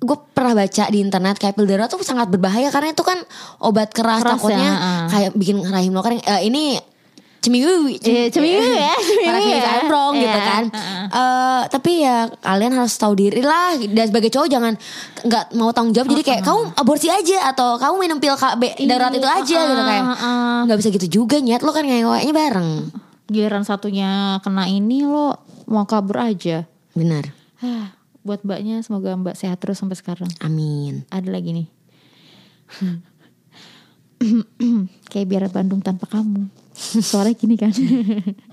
gue 0.00 0.16
pernah 0.30 0.54
baca 0.54 0.84
di 0.86 0.98
internet 0.98 1.36
kayak 1.36 1.52
pil 1.54 1.64
darurat 1.64 1.84
tuh 1.86 2.00
sangat 2.00 2.28
berbahaya 2.28 2.68
karena 2.68 2.88
itu 2.90 3.00
kan 3.00 3.20
obat 3.58 3.90
keras, 3.90 4.20
Keras 4.20 4.32
takutnya 4.34 4.64
ya, 4.66 4.76
ah. 4.76 5.06
kayak 5.08 5.30
bikin 5.34 5.60
rahim 5.62 5.90
lo 5.90 6.00
kering. 6.00 6.20
Eh, 6.20 6.46
ini 6.46 6.76
cemiwi, 7.38 7.96
Iya, 7.98 8.28
cemiwi 8.28 8.68
ya, 8.78 8.92
cemiwi 9.08 9.48
ya. 9.50 9.64
Sampong 9.66 10.12
gitu 10.14 10.28
Iya, 10.30 10.44
kan. 10.46 10.64
Eh, 11.06 11.62
tapi 11.68 11.92
ya 11.98 12.16
kalian 12.34 12.72
harus 12.74 12.94
tahu 12.94 13.12
diri 13.12 13.40
lah 13.40 13.76
dan 13.78 14.04
sebagai 14.06 14.28
cowok 14.30 14.44
jangan 14.46 14.72
nggak 15.20 15.44
mau 15.54 15.68
tanggung 15.70 15.92
jawab 15.92 16.08
jadi 16.10 16.22
kayak 16.22 16.42
kamu 16.44 16.60
aborsi 16.76 17.08
aja 17.08 17.38
atau 17.46 17.76
kamu 17.76 17.94
minum 17.98 18.18
pil 18.18 18.32
KB 18.34 18.62
darurat 18.82 19.08
itu 19.10 19.24
aja 19.26 19.58
gitu 19.58 19.82
kayak 19.82 20.04
nggak 20.64 20.76
bisa 20.76 20.88
gitu 20.90 21.06
juga 21.18 21.36
nyet 21.36 21.60
lo 21.60 21.72
kan 21.72 21.82
ngeweknya 21.82 22.30
bareng 22.30 22.70
Giliran 23.30 23.62
satunya 23.62 24.42
kena 24.42 24.66
ini 24.66 25.06
lo 25.06 25.38
Mau 25.70 25.86
kabur 25.86 26.18
aja. 26.18 26.66
Benar. 26.98 27.30
Hah, 27.62 27.94
Buat 28.20 28.44
mbaknya 28.44 28.84
semoga 28.84 29.16
mbak 29.16 29.32
sehat 29.32 29.62
terus 29.64 29.80
sampai 29.80 29.96
sekarang. 29.96 30.28
Amin. 30.44 31.08
Ada 31.08 31.32
lagi 31.32 31.56
nih. 31.56 31.68
Kayak 35.10 35.26
biar 35.30 35.44
Bandung 35.48 35.80
tanpa 35.80 36.04
kamu. 36.04 36.50
Suaranya 36.76 37.38
gini 37.38 37.56
kan. 37.56 37.72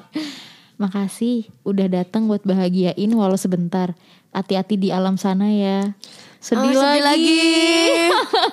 Makasih 0.81 1.51
udah 1.67 1.89
datang 1.89 2.31
buat 2.31 2.47
bahagiain 2.47 3.11
walau 3.11 3.35
sebentar. 3.35 3.91
Hati-hati 4.31 4.79
di 4.79 4.93
alam 4.93 5.19
sana 5.19 5.51
ya. 5.51 5.97
Sedih, 6.37 6.69
Oh, 6.71 6.79
sedih 6.79 7.01
lagi, 7.03 7.41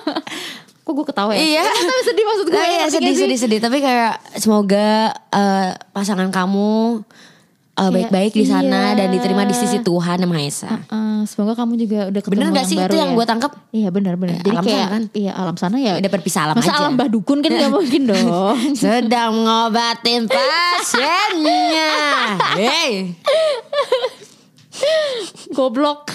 Kok 0.85 0.93
gue 0.93 1.05
ketawa 1.07 1.31
ya? 1.33 1.41
Iya. 1.41 1.63
Tapi 1.65 2.01
sedih 2.05 2.23
maksud 2.23 2.45
gue. 2.45 2.53
Nah, 2.55 2.67
iya 2.69 2.85
sedih 2.87 3.09
sih? 3.11 3.21
sedih 3.25 3.39
sedih 3.41 3.59
tapi 3.59 3.77
kayak 3.79 4.21
semoga 4.37 5.09
eh, 5.27 5.73
pasangan 5.89 6.29
kamu 6.29 7.01
eh, 7.01 7.09
Kayak, 7.75 7.91
baik-baik 7.91 8.31
di 8.31 8.45
sana 8.45 8.93
iya. 8.93 8.97
dan 9.01 9.07
diterima 9.09 9.43
di 9.43 9.51
sisi 9.51 9.81
Tuhan 9.81 10.21
yang 10.21 10.29
Maha 10.29 10.45
Esa. 10.45 10.69
Semoga 11.25 11.57
kamu 11.57 11.73
juga 11.75 11.99
udah 12.07 12.21
ketemu 12.21 12.37
Bener 12.37 12.49
gak 12.53 12.67
sih 12.69 12.77
baru 12.77 12.85
itu 12.85 12.95
yang 12.95 13.11
ya. 13.11 13.17
gue 13.17 13.25
tangkap? 13.25 13.51
Iya 13.73 13.89
benar 13.89 14.13
benar. 14.13 14.37
Ya, 14.37 14.39
Jadi 14.39 14.53
alam 14.53 14.63
kayak 14.63 14.77
sana 14.77 14.93
kan? 14.93 15.03
iya 15.11 15.31
alam 15.33 15.55
sana 15.57 15.75
ya. 15.81 15.93
Udah 15.97 16.11
berpisah 16.13 16.41
alam 16.45 16.55
Masa 16.55 16.69
aja. 16.69 16.77
alam 16.79 16.93
badukun 16.93 17.37
kan 17.41 17.49
gak 17.49 17.71
mungkin 17.81 18.01
dong. 18.05 18.25
Sedang 18.77 19.33
ngobatin 19.41 20.29
pasiennya. 20.29 21.89
Hey. 22.61 23.17
Goblok. 25.51 26.13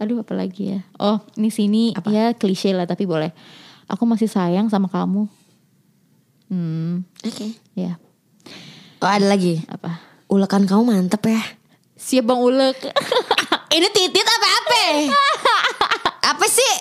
Aduh 0.00 0.24
apalagi 0.24 0.74
ya. 0.74 0.80
Oh 0.96 1.20
ini 1.36 1.52
sini 1.52 1.82
ya 2.08 2.32
klise 2.32 2.72
lah 2.72 2.88
tapi 2.88 3.04
boleh. 3.04 3.36
Aku 3.84 4.08
masih 4.08 4.32
sayang 4.32 4.72
sama 4.72 4.88
kamu. 4.88 5.28
Hmm 6.50 7.06
Oke. 7.22 7.54
ya 7.78 7.94
Oh 8.98 9.06
ada 9.06 9.28
lagi. 9.28 9.60
apa? 9.68 10.00
Ulekan 10.26 10.64
kamu 10.64 10.82
mantep 10.88 11.22
ya. 11.28 11.40
Siap 12.00 12.24
bang 12.24 12.40
ulek. 12.40 12.78
Ini 13.76 13.86
titit 13.94 14.26
apa 14.26 14.48
apa? 14.50 14.82
apa 16.34 16.46
sih? 16.50 16.74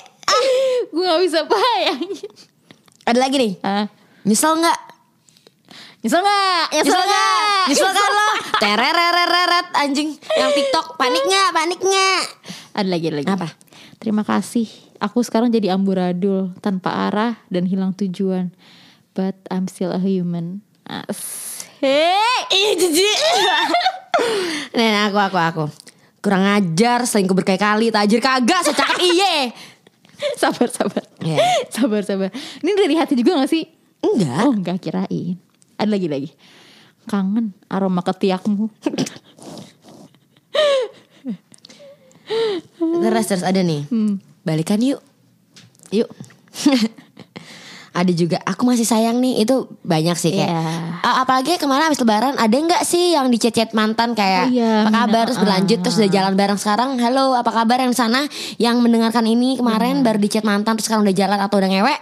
gue 0.90 1.04
gak 1.04 1.22
bisa 1.22 1.40
bayangin. 1.46 2.30
Ada 3.06 3.20
lagi 3.20 3.36
nih. 3.38 3.54
Ah, 3.62 3.86
Nyesel 4.26 4.58
nggak? 4.58 4.80
nyesel 6.00 6.22
gak? 6.24 6.66
Nyesel, 6.72 6.88
Nyesel 6.88 7.02
gak? 7.04 7.08
nggak? 7.08 7.66
Nyesel 7.68 7.92
kan 7.92 8.12
lo? 8.12 8.30
Tererereret 8.64 9.68
anjing. 9.76 10.10
Yang 10.16 10.52
TikTok 10.56 10.96
panik 10.96 11.24
nggak? 11.28 11.50
Panik 11.52 11.80
nggak? 11.84 12.24
Ada 12.74 12.90
lagi 12.90 13.06
ada 13.10 13.18
lagi. 13.24 13.30
Apa? 13.30 13.50
Terima 13.98 14.24
kasih. 14.24 14.68
Aku 15.00 15.24
sekarang 15.24 15.52
jadi 15.52 15.74
amburadul 15.74 16.54
tanpa 16.60 17.10
arah 17.10 17.40
dan 17.48 17.66
hilang 17.66 17.96
tujuan. 17.96 18.52
But 19.16 19.36
I'm 19.50 19.68
still 19.68 19.92
a 19.92 20.00
human. 20.00 20.62
Ih 21.80 22.72
jijik. 22.76 23.18
Nih 24.78 25.08
aku 25.08 25.18
aku 25.18 25.38
aku. 25.40 25.66
Kurang 26.20 26.44
ajar, 26.44 27.08
selingkuh 27.08 27.32
berkali-kali, 27.32 27.96
tajir 27.96 28.20
kagak, 28.20 28.68
secakap 28.68 29.00
iye. 29.00 29.56
sabar 30.42 30.68
sabar. 30.68 31.04
Iya. 31.24 31.38
Sabar 31.72 32.04
sabar. 32.04 32.30
Ini 32.60 32.72
dari 32.76 32.96
hati 33.00 33.16
juga 33.16 33.40
gak 33.40 33.52
sih? 33.52 33.64
Enggak. 34.04 34.44
Oh 34.44 34.52
enggak 34.52 34.84
kirain. 34.84 35.40
Ada 35.80 35.90
lagi 35.90 36.08
lagi. 36.12 36.30
Kangen 37.08 37.56
aroma 37.72 38.04
ketiakmu. 38.04 38.68
Terus 42.80 43.26
terus 43.26 43.44
ada 43.44 43.60
nih. 43.60 43.86
Balikan 44.42 44.80
yuk. 44.80 45.02
Yuk. 45.90 46.10
ada 47.90 48.14
juga 48.14 48.38
aku 48.46 48.64
masih 48.64 48.86
sayang 48.86 49.18
nih 49.18 49.42
itu 49.42 49.66
banyak 49.82 50.14
sih 50.14 50.32
kayak. 50.32 50.54
A- 51.02 51.20
apalagi 51.20 51.58
kemarin 51.58 51.90
habis 51.90 51.98
lebaran 51.98 52.38
ada 52.38 52.54
nggak 52.54 52.86
sih 52.86 53.12
yang 53.12 53.28
di 53.28 53.36
chat 53.36 53.74
mantan 53.74 54.14
kayak 54.14 54.46
Oh 54.46 54.54
iya, 54.54 54.86
apa 54.86 54.94
kabar 55.04 55.24
terus 55.26 55.36
ah. 55.36 55.42
berlanjut 55.42 55.80
terus 55.82 55.96
udah 55.98 56.08
jalan 56.08 56.34
bareng 56.34 56.56
sekarang 56.56 56.90
halo 56.96 57.34
apa 57.34 57.50
kabar 57.50 57.82
yang 57.82 57.92
sana 57.92 58.30
yang 58.56 58.78
mendengarkan 58.78 59.26
ini 59.26 59.58
kemarin 59.58 60.00
baru 60.00 60.16
di 60.16 60.30
chat 60.30 60.46
mantan 60.46 60.78
terus 60.78 60.86
sekarang 60.86 61.02
udah 61.02 61.12
jalan 61.12 61.40
atau 61.42 61.58
udah 61.58 61.66
ngewek 61.68 62.00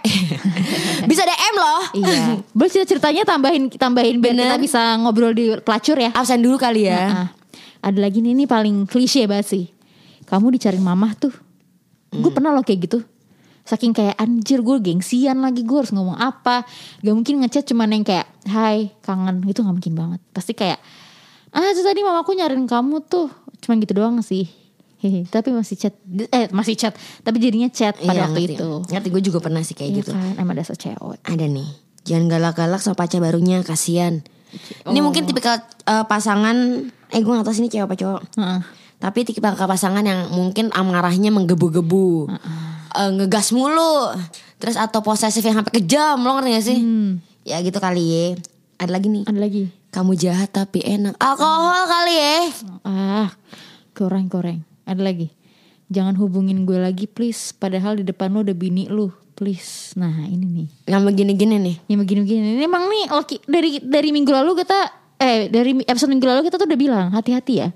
bisa 1.10 1.22
DM 1.24 1.54
loh 1.56 1.82
Iya. 1.96 2.22
Boleh 2.56 2.70
cerita 2.70 2.86
ceritanya 2.86 3.22
tambahin 3.24 3.62
tambahin 3.72 4.16
biar 4.20 4.36
Bener. 4.36 4.44
kita 4.44 4.56
bisa 4.60 4.80
ngobrol 5.00 5.32
di 5.32 5.56
pelacur 5.58 5.96
ya. 5.96 6.12
absen 6.12 6.38
dulu 6.38 6.60
kali 6.60 6.84
ya 6.84 7.00
Nah, 7.08 7.28
ada 7.80 7.98
lagi 7.98 8.18
nih, 8.18 8.34
ini 8.34 8.44
paling 8.44 8.84
klise 8.84 9.24
banget 9.24 9.46
sih. 9.48 9.64
Kamu 10.28 10.46
dicariin 10.50 10.80
mamah 10.80 11.12
tuh. 11.14 11.32
Gue 12.10 12.28
pernah 12.28 12.50
loh 12.50 12.60
kayak 12.60 12.80
gitu. 12.82 12.98
Saking 13.62 13.92
kayak 13.92 14.16
anjir 14.16 14.60
gue 14.60 14.76
gengsian 14.78 15.38
lagi 15.38 15.60
gue 15.60 15.74
harus 15.74 15.90
ngomong 15.90 16.14
apa. 16.14 16.64
Gak 16.98 17.12
mungkin 17.12 17.40
ngechat 17.40 17.64
cuman 17.64 17.88
yang 17.90 18.00
kayak 18.02 18.24
hai 18.46 18.92
kangen 18.98 19.40
itu 19.42 19.58
gak 19.58 19.74
mungkin 19.74 19.94
banget. 19.94 20.20
Pasti 20.30 20.52
kayak 20.52 20.80
ah 21.50 21.64
itu 21.66 21.80
tadi 21.80 22.00
mamaku 22.00 22.32
nyariin 22.34 22.64
kamu 22.64 23.02
tuh. 23.02 23.28
Cuman 23.58 23.80
gitu 23.80 23.92
doang 23.94 24.20
sih. 24.20 24.48
Hehe, 24.98 25.22
tapi 25.24 25.48
masih 25.48 25.78
chat 25.78 25.94
eh 26.28 26.50
masih 26.50 26.74
chat 26.74 26.90
tapi 27.22 27.38
jadinya 27.38 27.70
chat 27.70 27.94
pada 27.96 28.10
Iya, 28.10 28.22
waktu 28.24 28.40
ngerti. 28.42 28.54
itu. 28.56 28.70
ngerti 28.90 29.08
gue 29.08 29.22
juga 29.22 29.38
pernah 29.38 29.62
sih 29.62 29.72
kayak 29.72 29.88
Iya 29.88 29.96
gitu 29.96 30.10
kan, 30.10 30.34
emang 30.34 30.58
dasar 30.58 30.74
cewek. 30.74 31.22
ada 31.22 31.46
nih 31.46 31.70
jangan 32.02 32.26
galak-galak 32.26 32.82
sama 32.82 32.98
pacar 32.98 33.22
barunya 33.22 33.62
kasihan 33.62 34.26
ini 34.82 34.98
mungkin 34.98 35.22
tipikal 35.22 35.54
eh, 35.84 36.02
pasangan 36.02 36.82
eh 37.08 37.20
gue 37.22 37.30
gak 37.30 37.46
tau 37.46 37.54
sih 37.54 37.62
ini 37.62 37.70
cewek 37.70 37.86
apa 37.86 37.94
cowok 37.94 38.22
Heeh. 38.34 38.60
Tapi 38.98 39.22
tipikal 39.22 39.54
pasangan 39.54 40.02
yang 40.02 40.34
mungkin 40.34 40.74
amarahnya 40.74 41.30
menggebu-gebu. 41.30 42.34
Eh, 42.98 43.10
ngegas 43.14 43.54
mulu. 43.54 44.10
Terus 44.58 44.74
atau 44.74 44.98
posesif 45.06 45.42
yang 45.46 45.62
sampai 45.62 45.78
kejam. 45.78 46.18
Lo 46.18 46.34
ngerti 46.38 46.50
gak 46.50 46.66
sih? 46.66 46.78
Ya 47.46 47.62
gitu 47.62 47.78
kali 47.78 48.02
ya. 48.02 48.24
Ada 48.82 48.98
lagi 48.98 49.06
nih. 49.06 49.24
Ada 49.30 49.38
lagi. 49.38 49.62
Kamu 49.94 50.12
jahat 50.18 50.50
tapi 50.50 50.82
enak. 50.82 51.14
Alkohol 51.22 51.82
kali 51.86 52.14
ya. 52.18 52.38
Ah, 52.82 53.28
goreng-goreng. 53.94 54.66
Ada 54.82 55.00
lagi. 55.00 55.30
Jangan 55.88 56.18
hubungin 56.18 56.66
gue 56.66 56.76
lagi 56.76 57.06
please. 57.06 57.54
Padahal 57.54 57.96
di 57.96 58.04
depan 58.04 58.34
lu 58.34 58.42
udah 58.42 58.56
bini 58.58 58.90
lu. 58.90 59.14
Please. 59.38 59.94
Nah 59.94 60.26
ini 60.26 60.44
nih. 60.44 60.68
Yang 60.90 61.02
begini-gini 61.14 61.56
nih. 61.62 61.76
Yang 61.86 61.98
begini-begini. 62.02 62.46
Ini 62.58 62.64
emang 62.66 62.90
nih 62.90 63.04
laki, 63.06 63.36
dari 63.46 63.78
dari 63.78 64.10
minggu 64.10 64.34
lalu 64.34 64.58
kita 64.58 64.90
eh 65.18 65.50
dari 65.50 65.74
episode 65.82 66.14
minggu 66.14 66.26
lalu 66.30 66.46
kita 66.46 66.56
tuh 66.62 66.66
udah 66.70 66.78
bilang 66.78 67.06
hati-hati 67.10 67.54
ya 67.58 67.68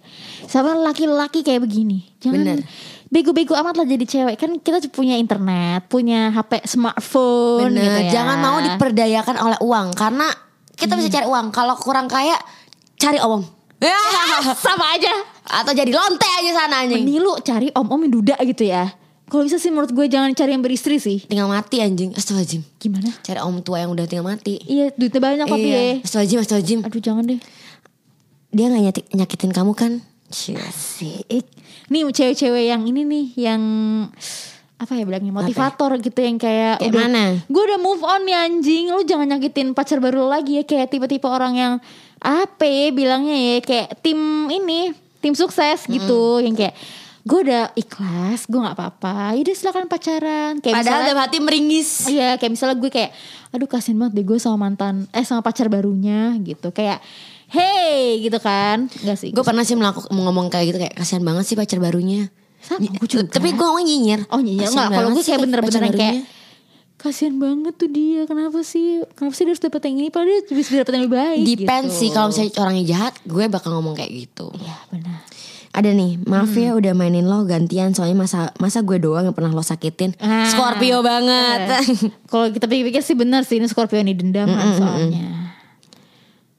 sama 0.46 0.78
laki-laki 0.78 1.42
kayak 1.42 1.66
begini. 1.66 2.06
Jangan 2.22 2.62
bego-bego 3.12 3.52
amat 3.52 3.76
lah 3.76 3.86
jadi 3.86 4.04
cewek 4.08 4.36
kan 4.40 4.50
kita 4.56 4.80
punya 4.88 5.20
internet, 5.20 5.84
punya 5.92 6.32
HP 6.32 6.64
smartphone 6.64 7.76
Bener. 7.76 7.84
gitu 7.84 8.00
ya. 8.08 8.10
Jangan 8.16 8.36
mau 8.40 8.58
diperdayakan 8.64 9.36
oleh 9.36 9.58
uang. 9.60 9.86
Karena 9.92 10.32
kita 10.72 10.96
bisa 10.96 11.12
cari 11.12 11.26
uang. 11.28 11.52
Kalau 11.52 11.76
kurang 11.76 12.08
kaya, 12.08 12.40
cari 12.96 13.20
om. 13.20 13.44
Ya. 13.84 13.98
sama 14.64 14.96
aja. 14.96 15.12
Atau 15.44 15.76
jadi 15.76 15.92
lonte 15.92 16.24
aja 16.24 16.50
sana 16.56 16.88
anjing. 16.88 17.04
Mending 17.04 17.20
lu 17.20 17.36
cari 17.44 17.68
om-om 17.76 18.00
yang 18.00 18.12
duda 18.16 18.36
gitu 18.48 18.64
ya. 18.64 18.88
Kalau 19.32 19.48
bisa 19.48 19.56
sih 19.56 19.72
menurut 19.72 19.96
gue 19.96 20.06
jangan 20.12 20.28
cari 20.36 20.52
yang 20.52 20.60
beristri 20.60 21.00
sih. 21.00 21.24
Tinggal 21.24 21.48
mati 21.48 21.80
anjing. 21.80 22.12
Astagfirullahaladzim. 22.12 22.60
Gimana? 22.76 23.08
Cari 23.24 23.40
om 23.40 23.64
tua 23.64 23.80
yang 23.80 23.96
udah 23.96 24.04
tinggal 24.04 24.28
mati. 24.28 24.60
Iya 24.60 24.92
duitnya 24.92 25.20
banyak 25.24 25.46
tapi 25.48 25.64
ya. 25.64 25.80
Iya. 25.80 25.94
Astagfirullahaladzim, 26.04 26.38
astagfirullahaladzim. 26.44 26.78
Aduh 26.84 27.00
jangan 27.00 27.24
deh. 27.24 27.40
Dia 28.52 28.68
gak 28.68 28.82
nyati- 28.84 29.08
nyakitin 29.16 29.52
kamu 29.56 29.72
kan? 29.72 29.92
Asik. 30.28 31.48
Nih 31.88 32.02
cewek-cewek 32.04 32.64
yang 32.68 32.84
ini 32.84 33.08
nih 33.08 33.26
yang 33.40 33.62
apa 34.76 34.98
ya 34.98 35.08
bilangnya 35.08 35.32
motivator 35.32 35.94
gitu 35.96 36.20
yang 36.20 36.36
kayak 36.36 36.82
Kayak 36.82 36.92
mana? 36.92 37.24
Gue 37.48 37.62
udah 37.72 37.78
move 37.80 38.04
on 38.04 38.28
nih 38.28 38.36
anjing. 38.36 38.92
Lu 38.92 39.00
jangan 39.08 39.32
nyakitin 39.32 39.72
pacar 39.72 39.96
baru 39.96 40.28
lagi 40.28 40.60
ya 40.60 40.64
kayak 40.68 40.92
tipe-tipe 40.92 41.24
orang 41.24 41.56
yang 41.56 41.72
apa 42.20 42.68
ya 42.68 42.92
bilangnya 42.92 43.32
ya 43.32 43.56
kayak 43.64 43.98
tim 44.04 44.46
ini 44.52 44.92
tim 45.24 45.32
sukses 45.32 45.88
gitu 45.88 46.38
yang 46.44 46.52
kayak 46.52 46.74
gue 47.22 47.38
udah 47.40 47.70
ikhlas 47.72 48.44
gue 48.44 48.56
nggak 48.56 48.74
apa-apa 48.74 49.14
yaudah 49.32 49.54
silakan 49.54 49.86
pacaran 49.86 50.58
kayak 50.58 50.74
Padahal 50.74 50.82
misalnya- 50.98 51.08
dalam 51.08 51.22
hati 51.22 51.38
meringis. 51.38 51.90
Iya 52.04 52.34
kayak 52.34 52.50
misalnya 52.50 52.76
gue 52.76 52.90
kayak 52.90 53.10
Aduh 53.52 53.66
kasian 53.66 53.94
banget 53.94 54.16
deh 54.16 54.24
gue 54.24 54.38
sama 54.38 54.56
mantan 54.62 55.04
Eh 55.10 55.22
sama 55.22 55.38
pacar 55.40 55.68
barunya 55.68 56.32
gitu 56.38 56.72
Kayak 56.72 57.04
Hey 57.46 58.16
gitu 58.18 58.40
kan 58.40 58.88
Gak 58.98 59.14
sih 59.14 59.28
Gue 59.28 59.40
pernah 59.40 59.60
sih 59.60 59.76
melakukan 59.76 60.08
ngomong 60.08 60.48
kayak 60.48 60.66
gitu 60.66 60.78
kayak 60.80 60.94
kasihan 60.94 61.20
banget 61.20 61.44
sih 61.44 61.54
pacar 61.54 61.76
barunya. 61.76 62.32
Sama 62.58 62.80
gue 62.80 63.06
juga 63.06 63.28
Tapi 63.28 63.48
gue 63.50 63.60
ngomong 63.62 63.82
nyinyir. 63.82 64.20
Oh 64.26 64.38
nyinyir 64.38 64.66
Kasihan 64.66 64.82
Enggak 64.82 64.96
kalau 64.96 65.08
gue 65.12 65.22
kayak 65.22 65.40
bener-bener 65.42 65.82
kayak. 65.92 66.16
Kasian 66.96 67.34
banget 67.36 67.74
tuh 67.76 67.88
dia 67.88 68.20
Kenapa 68.24 68.58
sih 68.62 68.86
Kenapa 69.12 69.34
sih 69.34 69.44
dia 69.44 69.52
harus 69.52 69.60
dapet 69.60 69.80
yang 69.84 69.96
ini 69.96 70.08
Padahal 70.08 70.32
dia 70.40 70.56
bisa 70.56 70.70
dapet 70.74 70.92
yang 70.92 71.04
lebih 71.04 71.18
baik 71.18 71.44
Depends 71.44 71.92
gitu. 71.92 71.98
sih 71.98 72.08
kalau 72.08 72.26
misalnya 72.28 72.50
orangnya 72.56 72.84
jahat, 72.88 73.14
gue 73.22 73.44
bakal 73.46 73.70
ngomong 73.72 73.94
kayak 73.94 74.10
gitu. 74.10 74.48
Iya 74.56 74.76
benar 74.88 75.20
Ada 75.72 75.88
nih, 75.96 76.20
maaf 76.28 76.52
Hmm. 76.52 76.60
ya 76.60 76.70
udah 76.76 76.92
mainin 76.92 77.24
lo 77.24 77.48
gantian 77.48 77.96
soalnya 77.96 78.28
masa 78.28 78.52
masa 78.60 78.84
gue 78.84 79.00
doang 79.00 79.24
yang 79.24 79.32
pernah 79.32 79.48
lo 79.56 79.64
sakitin. 79.64 80.12
Ah. 80.20 80.44
Scorpio 80.44 81.00
banget. 81.00 81.80
Kalau 82.28 82.52
kita 82.52 82.68
pikir-pikir 82.68 83.00
sih 83.00 83.16
benar 83.16 83.48
sih 83.48 83.56
Ini 83.56 83.72
Scorpio 83.72 83.96
ini 84.00 84.12
dendam 84.12 84.52
kan 84.52 84.68
soalnya 84.76 85.56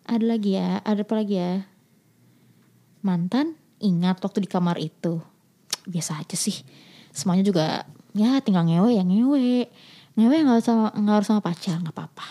Ada 0.10 0.26
lagi 0.26 0.58
ya 0.58 0.82
Ada 0.82 1.02
apa 1.06 1.14
lagi 1.18 1.36
ya 1.38 1.62
Mantan 3.02 3.54
Ingat 3.80 4.22
waktu 4.22 4.46
di 4.46 4.50
kamar 4.50 4.78
itu 4.78 5.22
Biasa 5.86 6.22
aja 6.22 6.38
sih 6.38 6.62
Semuanya 7.10 7.42
juga 7.46 7.86
Ya 8.14 8.38
tinggal 8.42 8.66
ngewe 8.66 8.98
ya 8.98 9.04
ngewe 9.06 9.70
Ngewe 10.14 10.36
gak 10.46 10.54
harus 10.62 10.66
sama, 10.66 10.88
nggak 10.94 11.16
harus 11.22 11.28
sama 11.30 11.42
pacar 11.42 11.78
nggak 11.82 11.94
apa-apa 11.94 12.28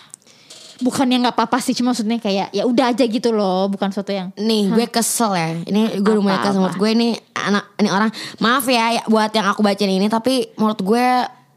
Bukannya 0.83 1.17
nggak 1.21 1.35
apa-apa 1.35 1.59
sih 1.59 1.73
Cuma 1.73 1.91
maksudnya 1.91 2.19
kayak 2.19 2.51
Ya 2.51 2.63
udah 2.63 2.91
aja 2.91 3.03
gitu 3.03 3.31
loh 3.31 3.67
Bukan 3.67 3.89
sesuatu 3.89 4.11
yang 4.11 4.35
Nih 4.35 4.67
gue 4.69 4.87
kesel 4.87 5.33
ya. 5.33 5.49
Ini 5.63 5.99
gue 5.99 6.15
Apa, 6.19 6.43
kesel 6.43 6.59
menurut 6.59 6.75
apa? 6.75 6.81
gue 6.81 6.91
ini 6.91 7.09
anak 7.33 7.65
ini 7.77 7.89
orang. 7.89 8.11
Maaf 8.39 8.67
ya 8.67 8.85
ya, 8.93 9.03
buat 9.07 9.31
yang 9.31 9.47
aku 9.47 9.61
bacain 9.61 9.89
ini 9.89 10.07
Tapi 10.07 10.53
menurut 10.55 10.81
gue 10.81 11.07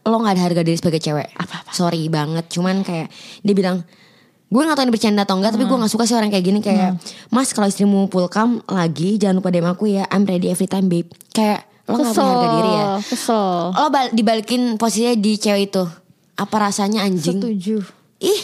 Lo 0.06 0.16
gak 0.20 0.34
ada 0.34 0.44
harga 0.44 0.62
diri 0.62 0.76
sebagai 0.76 1.00
cewek. 1.00 1.34
Apa-apa? 1.34 1.72
Sorry 1.72 2.06
banget 2.08 2.46
Cuman 2.48 2.82
kayak 2.82 3.10
Dia 3.42 3.54
bilang 3.54 3.82
Gue 4.46 4.62
gak 4.62 4.74
tau 4.74 4.84
ini 4.84 4.92
bercanda 4.92 5.22
atau 5.22 5.36
enggak 5.36 5.52
Tapi 5.52 5.64
Hmm. 5.64 5.72
gue 5.72 5.82
gak 5.82 5.92
suka 5.92 6.04
sih 6.04 6.14
orang 6.14 6.30
kayak 6.30 6.46
gini. 6.46 6.60
Kayak 6.60 7.02
Mas 7.28 7.50
kalau 7.50 7.66
istrimu 7.66 8.06
pulkam 8.06 8.62
lagi 8.66 9.18
Jangan 9.18 9.36
lupa 9.36 9.50
DM 9.50 9.66
aku 9.66 9.90
ya. 9.90 10.06
I'm 10.08 10.24
ready 10.24 10.48
every 10.48 10.66
time 10.66 10.86
babe. 10.86 11.10
Kayak 11.30 11.66
Lo 11.84 11.98
gak 11.98 12.12
punya 12.12 12.26
harga 12.28 12.48
diri 12.52 12.72
ya? 12.72 12.86
Kesel. 13.04 13.50
Lo 13.72 13.88
bal- 13.88 14.10
dibalikin 14.12 14.62
posisinya 14.76 15.14
di 15.14 15.32
cewek 15.36 15.64
itu. 15.68 15.84
Apa 16.36 16.56
rasanya 16.60 17.02
anjing? 17.02 17.38
Setuju. 17.38 17.78
Ih, 18.18 18.42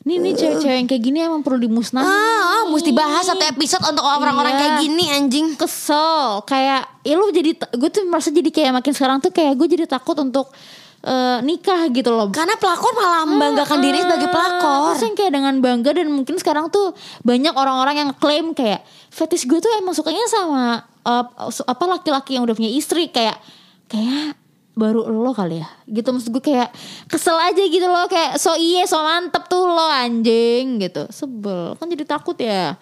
Nih 0.00 0.16
nih 0.16 0.32
cewek-cewek 0.32 0.76
yang 0.76 0.86
kayak 0.86 1.02
gini 1.02 1.18
emang 1.20 1.40
perlu 1.40 1.60
dimusnahin. 1.60 2.02
ah, 2.02 2.64
mesti 2.66 2.88
bahas 2.90 3.20
satu 3.22 3.44
episode 3.44 3.84
untuk 3.84 4.00
orang-orang 4.00 4.50
Iya. 4.50 4.58
kayak 4.58 4.74
gini 4.80 5.04
anjing. 5.10 5.46
kesel 5.54 6.40
kayak 6.42 6.88
ya 7.00 7.14
lu 7.14 7.28
jadi 7.28 7.52
gue 7.52 7.90
tuh 7.90 8.04
merasa 8.04 8.28
jadi 8.28 8.48
kayak 8.48 8.72
makin 8.74 8.92
sekarang 8.92 9.18
tuh 9.18 9.28
kayak 9.28 9.52
gue 9.54 9.66
jadi 9.70 9.84
takut 9.86 10.16
untuk 10.16 10.48
eh, 11.00 11.38
nikah 11.40 11.88
gitu 11.88 12.08
loh 12.10 12.28
Karena 12.28 12.56
pelakor 12.56 12.92
malah 12.92 13.24
membanggakan 13.24 13.78
diri 13.78 13.98
sebagai 13.98 14.28
pelakor. 14.28 14.80
Terus 14.90 15.02
yang 15.02 15.14
kayak 15.14 15.32
dengan 15.34 15.54
bangga 15.58 15.90
dan 15.94 16.08
mungkin 16.08 16.36
sekarang 16.36 16.68
tuh 16.68 16.92
banyak 17.20 17.52
orang-orang 17.52 17.94
yang 17.98 18.10
klaim 18.14 18.52
kayak 18.52 18.80
fetish 19.08 19.44
gue 19.44 19.58
tuh 19.58 19.72
emang 19.76 19.92
sukanya 19.92 20.24
sama 20.26 20.84
su- 21.48 21.64
apa 21.64 21.84
laki-laki 21.86 22.36
yang 22.36 22.44
udah 22.44 22.52
punya 22.52 22.68
istri 22.68 23.08
kayak 23.08 23.36
kayak 23.86 24.36
baru 24.78 25.06
lo 25.10 25.32
kali 25.34 25.60
ya. 25.60 25.68
Gitu 25.86 26.08
maksud 26.10 26.30
gue 26.30 26.42
kayak 26.42 26.70
kesel 27.10 27.36
aja 27.36 27.62
gitu 27.62 27.86
loh 27.86 28.06
kayak 28.06 28.38
so 28.38 28.54
iye 28.54 28.86
so 28.86 29.02
mantep 29.02 29.46
tuh 29.50 29.66
lo 29.66 29.86
anjing 29.90 30.80
gitu. 30.80 31.06
Sebel 31.10 31.76
kan 31.76 31.86
jadi 31.90 32.04
takut 32.06 32.36
ya. 32.38 32.78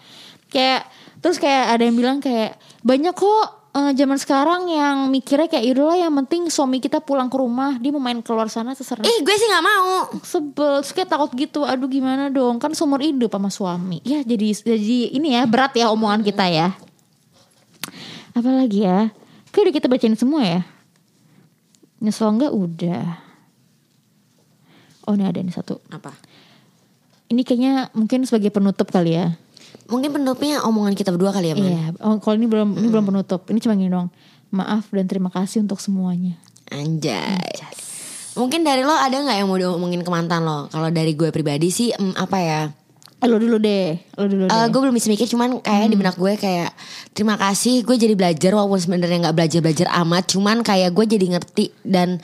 Kayak 0.48 0.88
terus 1.18 1.40
kayak 1.40 1.77
ada 1.77 1.83
yang 1.85 1.96
bilang 1.96 2.18
kayak 2.22 2.57
banyak 2.85 3.12
kok 3.16 3.46
eh, 3.74 3.92
zaman 3.98 4.18
sekarang 4.20 4.62
yang 4.70 5.11
mikirnya 5.11 5.51
kayak 5.51 5.74
lah 5.77 5.98
yang 5.98 6.14
penting 6.24 6.46
suami 6.53 6.79
kita 6.79 7.03
pulang 7.03 7.27
ke 7.27 7.37
rumah 7.37 7.77
dia 7.83 7.90
mau 7.90 8.01
main 8.01 8.20
keluar 8.22 8.46
sana 8.53 8.77
terserah. 8.77 9.03
Ih, 9.05 9.18
gue 9.24 9.35
sih 9.35 9.48
nggak 9.48 9.64
mau. 9.64 10.12
sebel 10.22 10.81
terus 10.85 10.94
kayak 10.94 11.09
takut 11.11 11.31
gitu 11.35 11.66
aduh 11.66 11.90
gimana 11.90 12.31
dong 12.31 12.61
kan 12.62 12.72
seumur 12.77 13.03
hidup 13.03 13.35
sama 13.35 13.51
suami. 13.51 13.98
Ya 14.07 14.22
jadi 14.22 14.55
jadi 14.55 14.98
ini 15.16 15.35
ya 15.35 15.48
berat 15.48 15.74
ya 15.74 15.90
omongan 15.90 16.22
kita 16.22 16.46
ya. 16.46 16.77
Apalagi 18.37 18.87
ya? 18.87 19.11
Kayak 19.51 19.64
udah 19.64 19.74
kita 19.74 19.87
bacain 19.90 20.14
semua 20.14 20.44
ya 20.46 20.62
nyesel 21.99 22.31
enggak 22.35 22.53
udah 22.55 23.05
oh 25.09 25.15
ini 25.17 25.25
ada 25.25 25.41
nih 25.41 25.55
satu 25.55 25.81
Apa? 25.91 26.15
ini 27.33 27.43
kayaknya 27.43 27.93
mungkin 27.97 28.25
sebagai 28.25 28.51
penutup 28.55 28.89
kali 28.91 29.17
ya 29.19 29.35
Mungkin 29.89 30.13
penutupnya 30.13 30.61
omongan 30.69 30.93
kita 30.93 31.13
berdua 31.17 31.33
kali 31.33 31.49
ya, 31.49 31.57
Man. 31.57 31.65
iya 31.65 31.85
oh, 32.05 32.21
kalau 32.21 32.37
ini 32.37 32.45
belum 32.45 32.77
ini 32.77 32.89
belum 32.93 33.09
penutup 33.09 33.49
ini 33.49 33.57
cuma 33.61 33.73
gini 33.73 33.89
dong 33.89 34.13
maaf 34.53 34.89
dan 34.93 35.09
terima 35.09 35.33
kasih 35.33 35.65
untuk 35.65 35.81
semuanya 35.81 36.37
Anjay. 36.69 37.41
Mungkin 38.37 38.63
dari 38.63 38.87
lo 38.87 38.95
ada 38.95 39.19
nggak 39.19 39.37
yang 39.41 39.49
mau 39.49 39.59
diomongin 39.59 40.05
ke 40.05 40.11
mantan 40.13 40.45
lo? 40.47 40.69
Kalau 40.71 40.93
dari 40.93 41.17
gue 41.17 41.33
pribadi 41.35 41.73
sih 41.73 41.91
mm, 41.91 42.15
apa 42.15 42.39
ya? 42.39 42.61
Eh, 43.18 43.26
lo 43.26 43.42
dulu 43.42 43.59
deh 43.59 43.98
lo 44.14 44.31
dulu 44.31 44.44
deh. 44.46 44.54
Eh, 44.54 44.66
gue 44.70 44.81
belum 44.81 44.94
bisa 44.94 45.11
mikir 45.11 45.26
cuman 45.26 45.59
kayak 45.59 45.90
di 45.90 45.96
benak 45.98 46.14
gue 46.14 46.38
kayak 46.38 46.70
terima 47.11 47.35
kasih 47.35 47.83
gue 47.83 47.96
jadi 47.98 48.14
belajar 48.14 48.54
walaupun 48.54 48.78
sebenarnya 48.78 49.26
nggak 49.26 49.37
belajar 49.37 49.59
belajar 49.59 49.87
amat 50.07 50.24
cuman 50.31 50.62
kayak 50.62 50.94
gue 50.94 51.04
jadi 51.18 51.26
ngerti 51.35 51.74
dan 51.83 52.22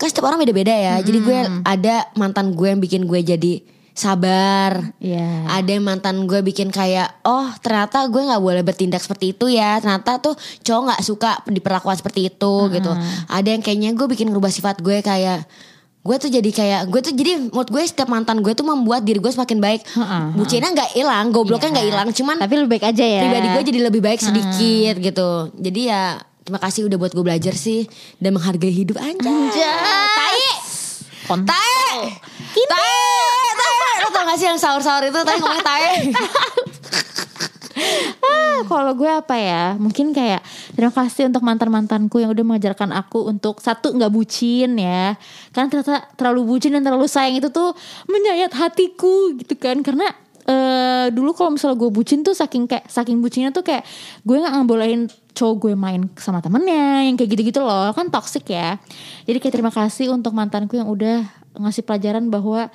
kan 0.00 0.08
setiap 0.08 0.32
orang 0.32 0.40
beda 0.40 0.56
beda 0.56 0.72
ya. 0.72 0.94
Jadi 1.04 1.18
gue 1.20 1.38
ada 1.60 2.08
mantan 2.16 2.56
gue 2.56 2.72
yang 2.72 2.80
bikin 2.80 3.04
gue 3.04 3.20
jadi 3.20 3.60
sabar. 3.92 4.96
Iya. 4.96 5.44
ada 5.60 5.76
yang 5.76 5.84
mantan 5.84 6.24
gue 6.24 6.40
bikin 6.40 6.72
kayak 6.72 7.20
oh 7.28 7.52
ternyata 7.60 8.08
gue 8.08 8.22
nggak 8.24 8.40
boleh 8.40 8.64
bertindak 8.64 9.04
seperti 9.04 9.36
itu 9.36 9.52
ya. 9.52 9.76
Ternyata 9.76 10.24
tuh 10.24 10.32
cowok 10.64 10.82
nggak 10.88 11.02
suka 11.04 11.30
diperlakukan 11.44 12.00
seperti 12.00 12.32
itu 12.32 12.54
gitu. 12.72 12.92
Ada 13.28 13.48
yang 13.52 13.60
kayaknya 13.60 13.92
gue 13.92 14.08
bikin 14.08 14.32
ngerubah 14.32 14.48
sifat 14.48 14.80
gue 14.80 15.04
kayak 15.04 15.44
gue 16.00 16.16
tuh 16.16 16.30
jadi 16.32 16.50
kayak 16.50 16.80
gue 16.88 17.00
tuh 17.04 17.12
jadi 17.12 17.52
menurut 17.52 17.68
gue 17.68 17.82
setiap 17.84 18.08
mantan 18.08 18.40
gue 18.40 18.56
tuh 18.56 18.64
membuat 18.64 19.04
diri 19.04 19.20
gue 19.20 19.28
semakin 19.28 19.58
baik. 19.60 19.84
Heeh, 19.84 20.24
bucinnya 20.32 20.72
nggak 20.72 20.90
hilang 20.96 21.28
gobloknya 21.28 21.76
nggak 21.76 21.86
hilang 21.92 22.08
cuman 22.16 22.36
tapi 22.40 22.52
lebih 22.56 22.70
baik 22.80 22.84
aja 22.88 23.04
ya. 23.04 23.20
pribadi 23.28 23.46
gue 23.52 23.62
jadi 23.68 23.80
lebih 23.92 24.00
baik 24.00 24.20
sedikit 24.24 24.94
gitu. 24.96 25.30
Jadi 25.60 25.80
ya 25.92 26.16
terima 26.40 26.56
kasih 26.56 26.88
udah 26.88 26.96
buat 26.96 27.12
gue 27.12 27.24
belajar 27.24 27.52
sih 27.52 27.84
dan 28.16 28.32
menghargai 28.32 28.72
hidup 28.72 28.96
anjay. 28.96 29.52
Tai. 29.60 30.40
Kontol. 31.28 31.52
tai. 31.52 32.16
Tai 32.56 32.64
tai. 32.64 33.96
Lo 34.00 34.08
tau 34.08 34.24
gak 34.24 34.36
sih 34.40 34.48
yang 34.48 34.56
sahur-sahur 34.56 35.04
itu? 35.04 35.20
Tadi 35.20 35.36
ngomongnya 35.36 35.64
tai 35.68 36.08
Ah, 38.20 38.62
kalau 38.68 38.92
gue 38.92 39.08
apa 39.08 39.34
ya? 39.36 39.74
Mungkin 39.80 40.12
kayak 40.12 40.44
terima 40.76 40.92
kasih 40.92 41.28
untuk 41.32 41.42
mantan-mantanku 41.42 42.20
yang 42.20 42.30
udah 42.30 42.44
mengajarkan 42.44 42.92
aku 42.92 43.30
untuk 43.30 43.58
satu 43.58 43.96
nggak 43.96 44.12
bucin 44.12 44.76
ya. 44.76 45.16
Karena 45.50 45.66
ternyata 45.72 46.06
terlalu 46.14 46.46
bucin 46.46 46.76
dan 46.76 46.84
terlalu 46.84 47.08
sayang 47.08 47.40
itu 47.40 47.48
tuh 47.48 47.72
menyayat 48.06 48.52
hatiku 48.52 49.34
gitu 49.38 49.56
kan. 49.56 49.80
Karena 49.80 50.12
eh 50.50 51.06
dulu 51.14 51.30
kalau 51.36 51.54
misalnya 51.54 51.78
gue 51.78 51.90
bucin 51.92 52.26
tuh 52.26 52.34
saking 52.34 52.66
kayak 52.66 52.88
saking 52.90 53.22
bucinnya 53.22 53.54
tuh 53.54 53.62
kayak 53.62 53.86
gue 54.24 54.34
nggak 54.34 54.54
ngebolehin 54.56 55.06
cowok 55.30 55.54
gue 55.62 55.72
main 55.78 56.10
sama 56.18 56.42
temennya 56.42 57.06
yang 57.06 57.14
kayak 57.14 57.30
gitu-gitu 57.38 57.60
loh 57.62 57.94
kan 57.94 58.10
toxic 58.10 58.50
ya 58.50 58.80
jadi 59.30 59.38
kayak 59.38 59.54
terima 59.54 59.70
kasih 59.70 60.10
untuk 60.10 60.34
mantanku 60.34 60.74
yang 60.74 60.90
udah 60.90 61.22
ngasih 61.54 61.86
pelajaran 61.86 62.32
bahwa 62.32 62.66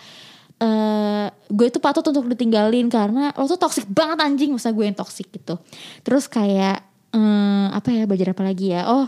eh 0.55 1.27
gue 1.51 1.65
itu 1.67 1.79
patut 1.83 2.05
untuk 2.05 2.31
ditinggalin 2.31 2.87
karena 2.87 3.35
lo 3.35 3.45
tuh 3.45 3.59
toxic 3.59 3.85
banget 3.89 4.23
anjing. 4.23 4.51
Masa 4.55 4.71
gue 4.71 4.85
yang 4.87 4.97
toxic 4.97 5.27
gitu. 5.31 5.59
Terus 6.05 6.31
kayak 6.31 6.83
eh, 7.15 7.67
apa 7.71 7.89
ya 7.91 8.03
belajar 8.07 8.31
apa 8.31 8.43
lagi 8.45 8.71
ya? 8.71 8.87
Oh 8.91 9.05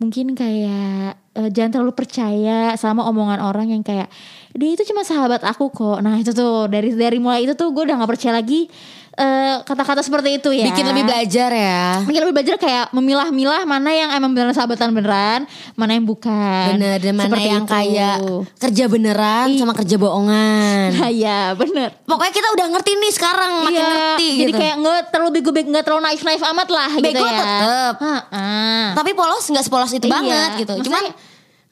mungkin 0.00 0.32
kayak 0.32 1.20
eh, 1.36 1.48
jangan 1.52 1.70
terlalu 1.76 1.92
percaya 1.92 2.72
sama 2.80 3.04
omongan 3.04 3.44
orang 3.44 3.68
yang 3.68 3.84
kayak 3.84 4.08
dia 4.52 4.70
itu 4.70 4.82
cuma 4.84 5.00
sahabat 5.00 5.40
aku 5.42 5.68
kok 5.68 5.98
nah 5.98 6.14
itu 6.14 6.30
tuh 6.30 6.66
dari 6.66 6.90
dari 6.90 7.16
mulai 7.16 7.42
itu 7.42 7.54
tuh 7.54 7.70
gue 7.70 7.82
udah 7.82 7.96
nggak 7.96 8.10
percaya 8.10 8.34
lagi 8.34 8.66
eh, 9.12 9.56
kata-kata 9.60 10.00
seperti 10.00 10.36
itu 10.36 10.50
ya 10.50 10.66
bikin 10.66 10.86
lebih 10.86 11.04
belajar 11.04 11.50
ya 11.50 11.82
Mungkin 12.00 12.20
lebih 12.20 12.34
belajar 12.34 12.56
kayak 12.56 12.84
memilah-milah 12.90 13.62
mana 13.64 13.90
yang 13.90 14.10
emang 14.10 14.30
beneran 14.30 14.50
sahabatan 14.50 14.90
beneran, 14.90 15.40
mana 15.74 15.92
yang 15.92 16.02
bukan. 16.02 16.66
bener 16.72 16.96
dan 16.98 17.12
mana 17.12 17.26
Seperti 17.28 17.46
yang 17.48 17.62
itu. 17.62 17.70
kayak 17.70 18.16
kerja 18.56 18.84
beneran 18.86 19.46
sama 19.54 19.72
kerja 19.72 19.96
bohongan 19.96 20.88
Nah, 20.92 21.10
ya 21.26 21.54
bener. 21.54 21.94
pokoknya 22.02 22.32
kita 22.32 22.48
udah 22.50 22.66
ngerti 22.70 22.90
nih 22.92 23.12
sekarang 23.12 23.52
makin 23.62 23.76
Iya, 23.76 23.86
ngerti 23.88 24.28
jadi 24.32 24.40
gitu 24.46 24.58
kayak 24.58 24.74
nggak 24.78 25.00
terlalu 25.08 25.30
bego 25.32 25.50
nggak 25.52 25.84
terlalu 25.84 26.02
naif 26.02 26.22
naif 26.22 26.42
amat 26.44 26.68
lah 26.68 26.90
gitu 26.92 27.06
Bego 27.06 27.22
ya. 27.22 27.36
tetep. 27.36 27.94
Ha-ha. 28.00 28.46
tapi 28.94 29.10
polos 29.12 29.44
nggak 29.44 29.62
sepolos 29.62 29.90
itu 29.92 30.04
Iya, 30.04 30.12
banget 30.12 30.50
gitu 30.60 30.74
cuman 30.82 31.04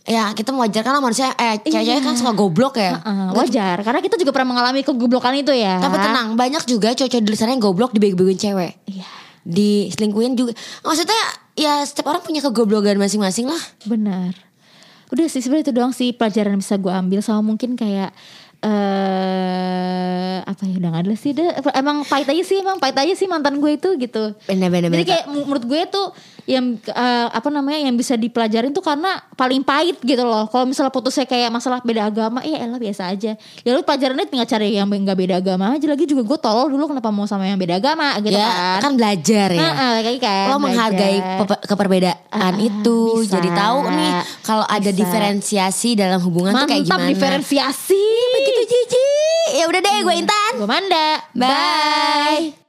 ya 0.09 0.33
kita 0.33 0.51
mewajarkan 0.51 0.89
lah 0.89 1.03
manusia 1.05 1.29
eh 1.37 1.61
cewek-cewek 1.61 2.01
kan 2.01 2.17
suka 2.17 2.33
goblok 2.33 2.81
ya 2.81 2.97
Ha-ha, 2.97 3.37
wajar 3.37 3.77
karena 3.85 4.01
kita 4.01 4.17
juga 4.17 4.33
pernah 4.33 4.57
mengalami 4.57 4.81
kegoblokan 4.81 5.37
itu 5.37 5.53
ya. 5.53 5.77
Tapi 5.79 5.97
tenang, 6.01 6.33
banyak 6.33 6.65
juga 6.65 6.97
cowok-cowok 6.97 7.29
di 7.29 7.37
sana 7.37 7.53
yang 7.53 7.61
goblok 7.61 7.93
dibego-begoin 7.93 8.41
cewek. 8.41 8.73
Iya, 8.89 9.09
Diselingkuhin 9.45 10.33
juga. 10.33 10.57
Maksudnya 10.81 11.21
ya 11.53 11.85
setiap 11.85 12.09
orang 12.09 12.25
punya 12.25 12.41
kegoblokan 12.41 12.97
masing-masing 12.97 13.53
lah. 13.53 13.63
benar. 13.85 14.33
Udah 15.09 15.25
sih 15.25 15.41
sebenarnya 15.41 15.69
itu 15.69 15.75
doang 15.77 15.93
sih 15.93 16.13
pelajaran 16.13 16.57
yang 16.57 16.61
bisa 16.61 16.77
gue 16.77 16.93
ambil 16.93 17.21
sama 17.25 17.41
mungkin 17.41 17.77
kayak 17.77 18.13
eh 18.61 20.09
apa 20.41 20.63
ya 20.65 20.75
udah 20.77 20.91
gak 20.91 21.03
ada 21.05 21.15
sih 21.15 21.31
deh 21.31 21.45
emang 21.73 22.03
pahit 22.03 22.27
aja 22.27 22.43
sih 22.43 22.59
emang 22.59 22.79
pahit 22.79 22.97
aja 22.97 23.13
sih 23.13 23.27
mantan 23.27 23.59
gue 23.59 23.73
itu 23.73 23.89
gitu 23.97 24.33
Bener-bener. 24.45 24.89
Jadi 24.91 25.05
kayak 25.05 25.27
menurut 25.29 25.63
gue 25.63 25.83
tuh 25.87 26.07
yang 26.45 26.65
eh, 26.81 27.27
apa 27.29 27.49
namanya 27.49 27.85
yang 27.85 27.93
bisa 27.93 28.17
dipelajarin 28.17 28.73
tuh 28.73 28.81
karena 28.81 29.21
paling 29.37 29.61
pahit 29.61 30.01
gitu 30.01 30.25
loh. 30.25 30.49
Kalau 30.49 30.65
misalnya 30.65 30.89
putusnya 30.89 31.23
kayak 31.23 31.53
masalah 31.53 31.79
beda 31.79 32.09
agama, 32.09 32.41
ya 32.41 32.65
elah 32.65 32.81
biasa 32.81 33.13
aja. 33.13 33.37
Ya 33.37 33.71
lu 33.71 33.85
pelajarannya 33.85 34.25
tinggal 34.25 34.49
cari 34.49 34.73
yang 34.73 34.89
nggak 34.89 35.19
beda 35.19 35.35
agama 35.37 35.77
aja. 35.77 35.85
Lagi 35.85 36.09
juga 36.09 36.25
gue 36.25 36.39
tolol 36.41 36.67
dulu 36.67 36.89
kenapa 36.89 37.13
mau 37.13 37.29
sama 37.29 37.45
yang 37.45 37.61
beda 37.61 37.77
agama 37.77 38.17
gitu 38.19 38.33
ya 38.33 38.49
kan. 38.49 38.81
kan 38.81 38.93
belajar 38.97 39.49
ya. 39.53 39.61
Heeh, 39.61 39.95
kayak 40.03 40.19
kan. 40.19 40.47
Lo 40.49 40.57
menghargai 40.57 41.17
pe- 41.45 41.63
keperbedaan 41.67 42.17
Ah, 42.33 42.57
itu, 42.57 42.99
bisa. 43.21 43.37
jadi 43.37 43.49
tahu 43.53 43.79
nih 43.91 44.13
kalau 44.41 44.65
ada 44.65 44.89
Bisa. 44.89 44.97
diferensiasi 44.97 45.91
dalam 45.95 46.21
hubungan 46.23 46.57
tuh 46.57 46.65
kayak 46.67 46.83
Mantap 46.83 46.97
gimana. 46.99 47.13
diferensiasi. 47.13 48.05
Begitu 48.49 48.65
Cici. 48.65 49.09
Ya 49.61 49.69
udah 49.69 49.81
deh, 49.85 49.97
gue 50.09 50.15
Intan. 50.25 50.53
Gue 50.57 50.65
Manda. 50.65 51.21
Bye. 51.37 52.68